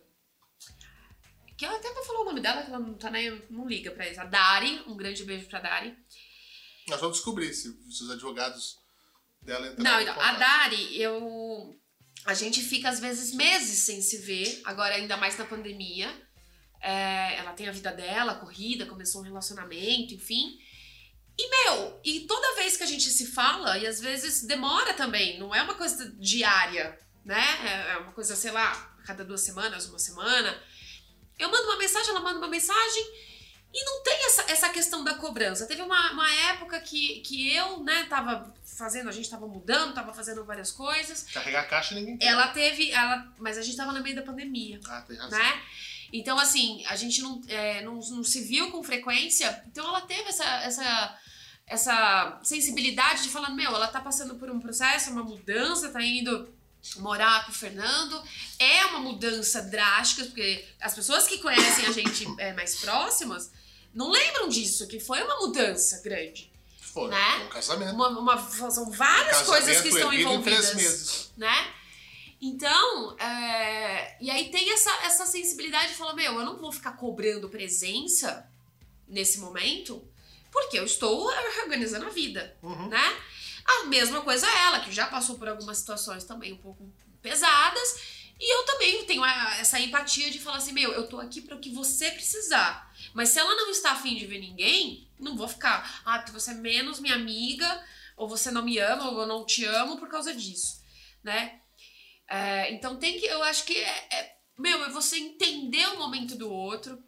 [1.55, 3.91] Que ela até vou falar o nome dela, que ela não, tá nem, não liga
[3.91, 4.19] pra isso.
[4.19, 4.81] A Dari.
[4.87, 5.95] Um grande beijo pra Dari.
[6.87, 8.79] Nós vamos descobrir se, se os advogados
[9.47, 10.33] dela entrarem Não, então, a.
[10.33, 11.73] Dari, eu.
[12.25, 16.13] A gente fica às vezes meses sem se ver, agora ainda mais na pandemia.
[16.81, 20.59] É, ela tem a vida dela, corrida, começou um relacionamento, enfim.
[21.39, 25.39] E, meu, e toda vez que a gente se fala, e às vezes demora também,
[25.39, 27.43] não é uma coisa diária, né?
[27.63, 30.61] É é uma coisa, sei lá, cada duas semanas, uma semana.
[31.39, 33.05] Eu mando uma mensagem, ela manda uma mensagem,
[33.79, 35.67] e não tem essa, essa questão da cobrança.
[35.67, 40.11] Teve uma, uma época que, que eu, né, tava fazendo, a gente tava mudando, tava
[40.15, 41.27] fazendo várias coisas.
[41.31, 42.25] Carregar a caixa ninguém quer.
[42.25, 45.37] Ela teve, ela, mas a gente tava no meio da pandemia, Ah, tem razão.
[45.37, 45.61] né?
[46.11, 50.27] Então, assim, a gente não, é, não, não se viu com frequência, então ela teve
[50.29, 51.19] essa, essa,
[51.67, 56.51] essa sensibilidade de falar, meu, ela tá passando por um processo, uma mudança, tá indo
[56.97, 58.23] morar com o Fernando.
[58.57, 63.51] É uma mudança drástica, porque as pessoas que conhecem a gente é, mais próximas
[63.97, 67.37] não lembram disso, que foi uma mudança grande, Foi, né?
[67.45, 67.93] um casamento.
[67.93, 71.31] uma, uma- são várias Um coisas que estão erguido em envolvidas três meses.
[71.35, 71.73] né?
[72.39, 76.91] Então, é, e aí tem essa, essa sensibilidade de falar, meu, eu não vou ficar
[76.91, 78.47] cobrando presença
[79.07, 80.07] nesse momento,
[80.51, 81.25] porque eu estou
[81.59, 82.89] organizando a vida, Uhum.
[82.89, 83.17] né?
[83.65, 86.89] A mesma coisa ela, que já passou por algumas situações também um pouco
[87.21, 87.95] pesadas,
[88.39, 91.59] e eu também tenho essa empatia de falar assim, meu, eu tô aqui para o
[91.59, 92.86] que você precisar.
[93.17, 96.51] Mas se ela não está afim de ver ninguém, não vou ficar, ah, porque você
[96.51, 97.83] é menos minha amiga,
[98.15, 100.83] ou você não me ama, ou eu não te amo por causa disso,
[101.23, 101.59] né?
[102.29, 106.35] É, então tem que, eu acho que é, é- meu, é você entender o momento
[106.35, 107.01] do outro,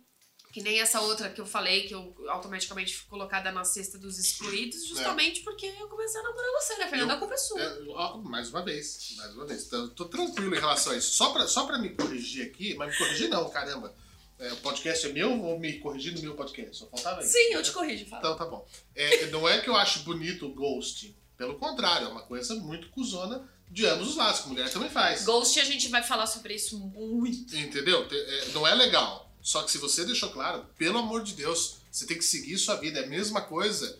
[0.51, 4.18] que nem essa outra que eu falei, que eu automaticamente fui colocada na cesta dos
[4.18, 7.14] excluídos, justamente porque eu comecei a namorar você, né, Fernanda?
[7.14, 7.62] Eu- A culpa é sua.
[7.62, 9.68] É, ó, mais uma vez, mais uma vez.
[9.68, 11.12] Tô, tô tranquilo em relação a isso.
[11.16, 13.95] Só pra, só pra me corrigir aqui, mas me corrigir não, caramba.
[14.40, 16.78] É, o podcast é meu, vou me corrigir no meu podcast.
[16.78, 17.34] Só faltava isso.
[17.34, 18.22] Sim, eu te corrijo, fala.
[18.22, 18.66] Então tá bom.
[18.96, 21.14] É, não é que eu acho bonito o ghosting.
[21.38, 24.90] Pelo contrário, é uma coisa muito cuzona de ambos os lados, que a mulher também
[24.90, 25.26] faz.
[25.26, 27.56] Ghost, a gente vai falar sobre isso muito.
[27.56, 28.08] Entendeu?
[28.08, 29.30] Te- é, não é legal.
[29.42, 32.76] Só que se você deixou claro, pelo amor de Deus, você tem que seguir sua
[32.76, 33.00] vida.
[33.00, 33.98] É a mesma coisa.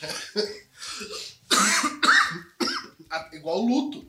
[3.32, 4.06] Igual o luto.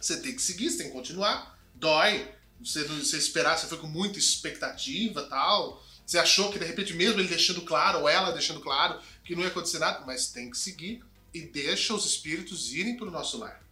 [0.00, 1.58] Você tem que seguir, você tem que continuar.
[1.74, 2.28] Dói.
[2.62, 5.84] Você, você esperar, você foi com muita expectativa tal.
[6.06, 9.42] Você achou que de repente, mesmo ele deixando claro, ou ela deixando claro, que não
[9.42, 11.02] ia acontecer nada, mas tem que seguir.
[11.32, 13.62] e deixa os espíritos irem pro nosso lar.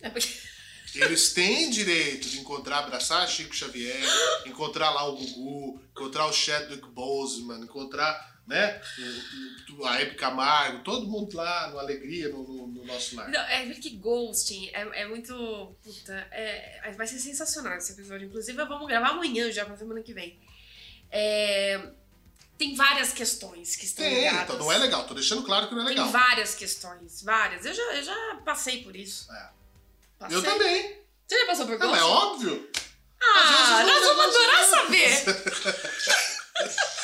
[0.00, 0.28] É porque...
[0.92, 4.02] Eles têm direito de encontrar, abraçar Chico Xavier,
[4.44, 8.80] encontrar lá o Gugu, encontrar o Chadwick Boseman, encontrar né,
[9.84, 13.28] a Hebe Camargo, todo mundo lá no Alegria, no, no- no nosso lar.
[13.30, 15.74] Não, é porque ghosting é, é muito.
[15.82, 18.26] Puta, é, é- vai ser sensacional esse episódio.
[18.26, 20.38] Inclusive, vamos gravar amanhã já pra semana que vem.
[21.10, 21.80] É,
[22.58, 24.42] tem várias questões que estão Tem, ligadas.
[24.42, 26.04] então não é legal, tô deixando claro que não é legal.
[26.04, 27.64] Tem várias questões, várias.
[27.64, 29.32] Eu já, eu já passei por isso.
[29.32, 29.50] É.
[30.18, 30.36] Passei.
[30.36, 31.00] Eu também.
[31.26, 32.00] Você já passou por Não, ghosting?
[32.00, 32.70] é óbvio.
[33.22, 35.24] Ah, nós não vamos adorar saber.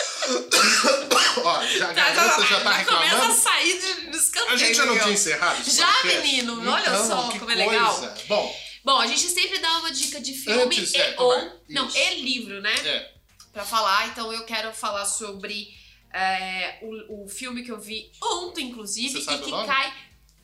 [1.45, 4.55] Ó, já, a garota já tá começa a sair de, de escanteio.
[4.55, 7.95] A gente já não tinha encerrado Já, menino, olha Então, só que como é legal.
[7.95, 8.15] coisa.
[8.29, 11.29] Bom, Bom, a gente sempre dá uma dica de filme Antes, e, é, ou.
[11.29, 11.53] vai.
[11.71, 11.99] Não, Isso.
[11.99, 12.73] e livro, né?
[12.85, 13.13] é.
[13.53, 14.07] Pra falar.
[14.09, 15.69] Então eu quero falar sobre
[16.13, 19.93] é, o, o filme que eu vi ontem, inclusive, e que cai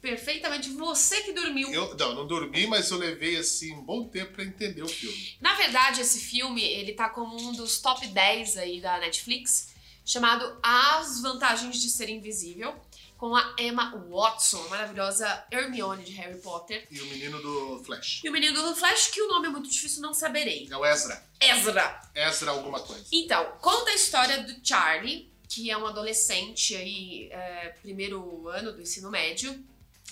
[0.01, 0.70] perfeitamente.
[0.70, 1.72] Você que dormiu.
[1.72, 5.37] Eu não, não dormi, mas eu levei assim um bom tempo pra entender o filme.
[5.41, 9.68] Na verdade, esse filme, ele tá como um dos top 10 aí da Netflix,
[10.05, 12.75] chamado As Vantagens de Ser Invisível,
[13.17, 16.87] com a Emma Watson, a maravilhosa Hermione de Harry Potter.
[16.91, 18.21] E o menino do Flash.
[18.25, 20.69] E o menino do Flash, que o nome é muito difícil, não saberei.
[20.69, 21.25] É o Ezra.
[21.41, 22.03] Ezra.
[22.15, 23.05] Ezra alguma coisa.
[23.13, 28.83] Então, conta a história do Charlie, que é um adolescente aí, é, primeiro ano do
[28.83, 29.65] ensino médio,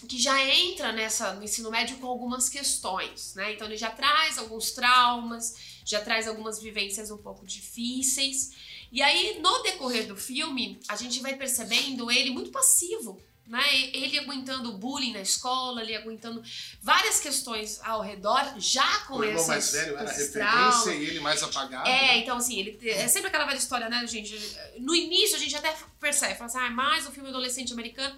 [0.07, 3.53] que já entra nessa no ensino médio com algumas questões, né?
[3.53, 8.53] Então ele já traz alguns traumas, já traz algumas vivências um pouco difíceis.
[8.93, 13.62] E aí, no decorrer do filme, a gente vai percebendo ele muito passivo, né?
[13.93, 16.43] Ele aguentando bullying na escola, ele aguentando
[16.82, 21.43] várias questões ao redor, já com o irmão mais velho era referência e ele mais
[21.43, 21.88] apagado.
[21.88, 22.18] É, né?
[22.18, 24.36] então assim, ele é sempre aquela velha história, né, gente?
[24.78, 28.16] No início a gente até percebe, fala assim, ah, mais um filme adolescente americano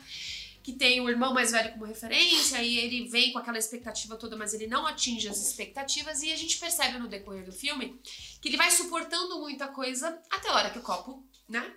[0.63, 4.37] que tem o irmão mais velho como referência e ele vem com aquela expectativa toda,
[4.37, 8.01] mas ele não atinge as expectativas e a gente percebe no decorrer do filme
[8.41, 11.75] que ele vai suportando muita coisa até a hora que o copo, né,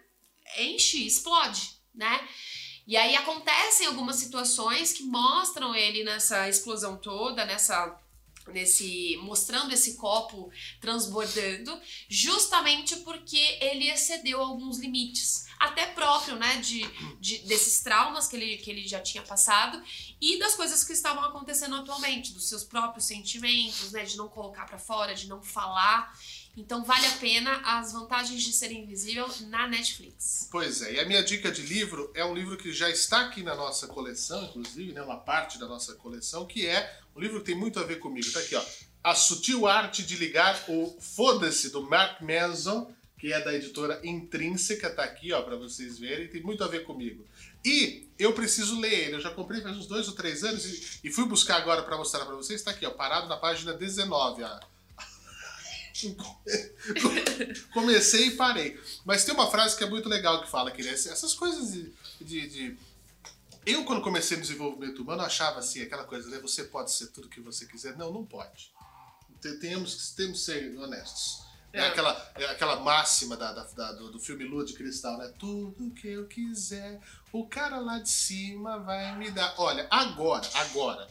[0.57, 2.27] enche, explode, né?
[2.87, 7.99] E aí acontecem algumas situações que mostram ele nessa explosão toda, nessa
[8.47, 16.81] nesse mostrando esse copo transbordando, justamente porque ele excedeu alguns limites, até próprio, né, de,
[17.19, 19.81] de- desses traumas que ele, que ele já tinha passado
[20.21, 24.65] e das coisas que estavam acontecendo atualmente, dos seus próprios sentimentos, né, de não colocar
[24.65, 26.13] pra fora, de não falar.
[26.57, 30.47] Então vale a pena as vantagens de ser invisível na Netflix.
[30.51, 33.43] Pois é, e a minha dica de livro é um livro que já está aqui
[33.43, 37.45] na nossa coleção, inclusive, né, uma parte da nossa coleção, que é um livro que
[37.47, 38.31] tem muito a ver comigo.
[38.31, 38.63] Tá aqui, ó.
[39.03, 42.91] A Sutil Arte de Ligar o Foda-se, do Mark Manson,
[43.25, 46.83] que é da editora Intrínseca, tá aqui, ó, pra vocês verem, tem muito a ver
[46.83, 47.25] comigo.
[47.65, 50.63] E eu preciso ler ele, eu já comprei faz uns dois ou três anos
[51.03, 54.43] e, fui buscar agora pra mostrar pra vocês, tá aqui, ó, parado na página 19,
[54.43, 54.59] ó.
[57.73, 58.79] Comecei e parei.
[59.03, 61.91] Mas tem uma frase que é muito legal que fala que né, essas coisas de,
[62.21, 62.77] de- de-
[63.65, 66.37] Eu, quando comecei no desenvolvimento humano, achava assim, aquela coisa, né?
[66.41, 67.97] Você pode ser tudo que você quiser.
[67.97, 68.71] Não, não pode.
[69.41, 71.44] Te- Temos, temos que ser honestos.
[71.75, 71.87] É, É.
[71.87, 75.31] aquela, é aquela máxima da, da- da- do, do filme Lua de Cristal, né?
[75.37, 76.99] Tudo que eu quiser,
[77.31, 79.53] o cara lá de cima vai me dar.
[79.57, 81.07] Olha, agora, agora,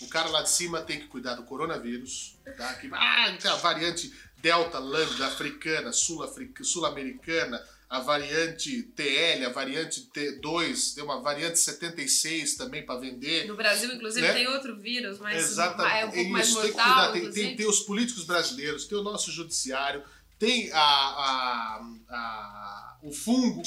[0.00, 2.74] o cara lá de cima tem que cuidar do coronavírus, tá?
[2.74, 7.64] Que, ah, tem a variante Delta, Lambda, africana, sul-americana,
[7.96, 13.46] a variante TL, a variante T2, tem uma variante 76 também para vender.
[13.46, 14.32] No Brasil, inclusive, Né?
[14.32, 15.96] tem outro vírus, mas Exatamente.
[15.96, 17.12] é um pouco mais Isso, tem que mortal, cuidar.
[17.12, 20.02] Tem, tem, tem os políticos brasileiros, tem o nosso judiciário,
[20.38, 21.80] tem a, a-
[22.10, 23.62] a- o fungo,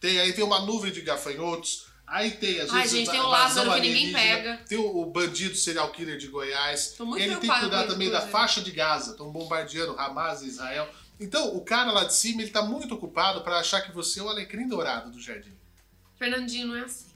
[0.00, 3.20] tem aí tem uma nuvem de gafanhotos, aí tem às Ai, vezes gente, a tem
[3.20, 4.56] o Lázaro que ninguém pega.
[4.68, 6.94] Tem o, o bandido serial killer de Goiás.
[7.16, 10.88] Ele tem que cuidar também isso, da faixa de Gaza, estão bombardeando Hamas e Israel.
[11.18, 14.22] Então, o cara lá de cima, ele tá muito ocupado para achar que você é
[14.22, 15.56] o alecrim dourado do jardim.
[16.18, 17.06] Fernandinho não é assim.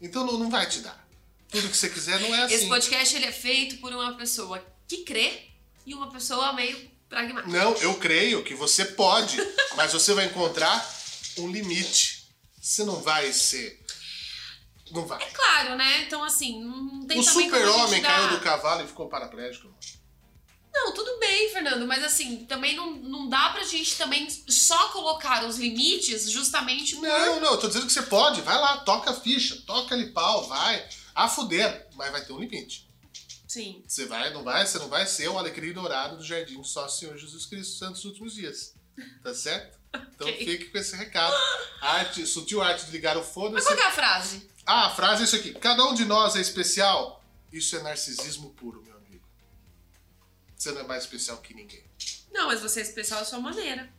[0.00, 1.06] Então não, não vai te dar.
[1.48, 2.54] Tudo que você quiser não é assim.
[2.54, 5.48] Esse podcast ele é feito por uma pessoa que crê
[5.84, 7.50] e uma pessoa meio pragmática.
[7.50, 9.36] Não, eu creio que você pode,
[9.76, 10.86] mas você vai encontrar
[11.38, 12.26] um limite.
[12.60, 13.80] Você não vai ser.
[14.90, 15.18] Não vai.
[15.30, 16.02] Claro, né?
[16.02, 19.72] Então, assim, não tem O super-homem caiu do cavalo e ficou paraplégico.
[20.78, 25.44] Não, tudo bem, Fernando, mas assim, também não, não dá pra gente também só colocar
[25.46, 27.02] os limites justamente por...
[27.08, 28.42] Não, não, eu tô dizendo que você pode.
[28.42, 30.86] Vai lá, toca a ficha, toca ali pau, vai.
[31.14, 32.86] A fuder, mas vai ter um limite.
[33.48, 33.82] Sim.
[33.86, 37.16] Você vai, não vai, você não vai ser o alecrim dourado do jardim só Senhor
[37.16, 38.74] Jesus Cristo Santos dos últimos dias.
[39.22, 39.76] Tá certo?
[40.14, 40.44] Então Ok.
[40.44, 41.34] fique com esse recado.
[41.80, 43.66] Arte, sutil arte de ligar o Mas foda-se.
[43.66, 44.50] qual que é a frase?
[44.66, 45.54] Ah, a frase é isso aqui.
[45.54, 47.24] Cada um de nós é especial.
[47.50, 48.95] Isso é narcisismo puro, meu.
[50.56, 51.84] Você não é mais especial que ninguém.
[52.32, 53.92] Não, mas você é especial à sua maneira.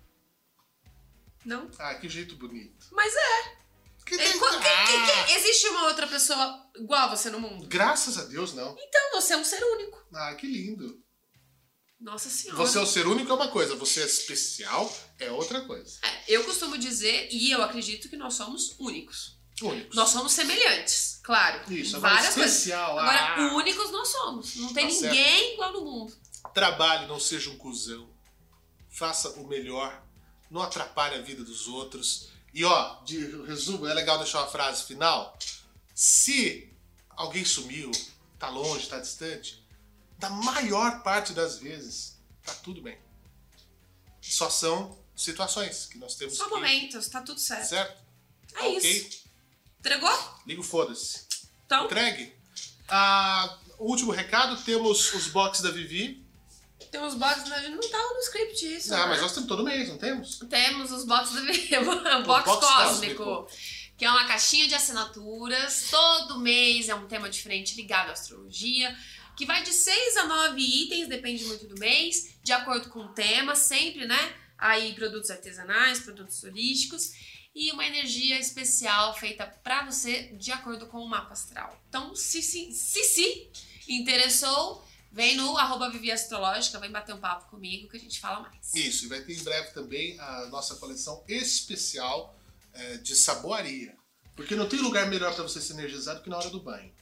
[1.45, 1.69] Não?
[1.79, 2.87] Ah, que jeito bonito.
[2.91, 3.57] Mas é.
[4.05, 7.29] Que É, tem- qual- que- que- Ah, que- existe uma outra pessoa igual a você
[7.29, 7.67] no mundo?
[7.67, 8.75] Graças a Deus, não.
[8.79, 10.05] Então, você é um ser único.
[10.13, 11.01] Ah, que lindo.
[11.99, 12.57] Nossa senhora.
[12.59, 15.99] Você é o ser único é uma coisa, você é especial é outra coisa.
[16.03, 19.35] É, eu costumo dizer, e eu acredito que nós somos únicos.
[19.61, 19.95] Únicos.
[19.95, 21.73] Nós somos semelhantes, claro.
[21.73, 22.51] Isso, várias coisas.
[22.57, 22.99] especial.
[22.99, 24.55] Agora, ah, únicos nós somos.
[24.57, 26.15] Não tem Tá ninguém igual no mundo.
[26.53, 28.09] Trabalhe, não seja um cuzão.
[28.89, 30.03] Faça o melhor.
[30.49, 32.29] Não atrapalhe a vida dos outros.
[32.53, 35.37] E ó, de resumo, é legal deixar uma frase final.
[35.93, 36.73] Se
[37.09, 37.91] alguém sumiu,
[38.39, 39.63] tá longe, tá distante,
[40.17, 42.97] da maior parte das vezes, tá tudo bem.
[44.21, 46.51] Só são situações que nós temos Só que...
[46.51, 47.69] momentos, tá tudo certo.
[47.69, 48.03] Certo?
[48.55, 49.23] É isso.
[49.79, 50.11] Entregou?
[50.45, 51.25] Liga o foda-se.
[51.65, 52.33] Então, Entregue.
[52.87, 56.25] Ah, último recado, temos os boxes da Vivi.
[56.91, 58.93] Tem uns boxes, não tava no script isso.
[58.93, 59.05] Ah, né?
[59.07, 60.39] mas nós temos todo mês, não temos?
[60.49, 63.47] Temos os boxes do o box, box cósmico, cósmico.
[63.97, 65.87] que é uma caixinha de assinaturas.
[65.89, 68.95] Todo mês é um tema diferente ligado à astrologia,
[69.35, 73.09] que vai de 6 a 9 itens, depende muito do mês, de acordo com o
[73.09, 74.35] tema, sempre, né?
[74.57, 77.11] Aí produtos artesanais, produtos holísticos
[77.53, 81.79] e uma energia especial feita pra você de acordo com o mapa astral.
[81.89, 83.49] Então, se se, se, se
[83.89, 84.86] interessou,
[85.17, 88.71] vem no arroba Vivi Astrológica, vem bater um papo comigo que a gente fala mais.
[88.75, 92.37] Isso, e vai ter em breve também a nossa coleção especial
[92.71, 93.97] eh, de saboaria.
[94.35, 96.93] Porque não tem lugar melhor para você se energizar do que na hora do banho.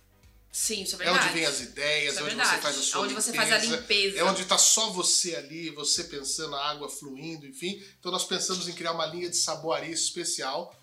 [0.49, 1.25] Sim, isso é É verdade.
[1.25, 2.55] onde vem as ideias, é é onde verdade.
[2.55, 4.17] você faz a sua Onde você faz a limpeza, limpeza.
[4.19, 7.83] É onde tá só você ali, você pensando, a água fluindo, enfim.
[7.99, 10.73] Então nós pensamos em criar uma linha de saboaria especial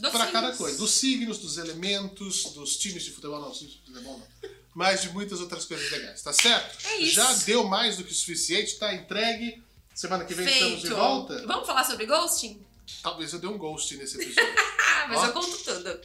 [0.00, 0.78] para cada coisa.
[0.78, 4.50] Dos signos, dos elementos, dos times de futebol, não, times de futebol não.
[4.74, 6.86] Mas de muitas outras coisas legais, tá certo?
[6.86, 7.14] É isso.
[7.14, 9.62] Já deu mais do que o suficiente, tá entregue.
[9.94, 10.96] Semana que vem estamos de Feito.
[10.96, 11.46] volta.
[11.46, 12.64] Vamos falar sobre ghosting?
[13.02, 14.54] Talvez eu dê um ghost nesse episódio.
[15.08, 15.26] Mas Ó.
[15.26, 16.00] eu conto tudo.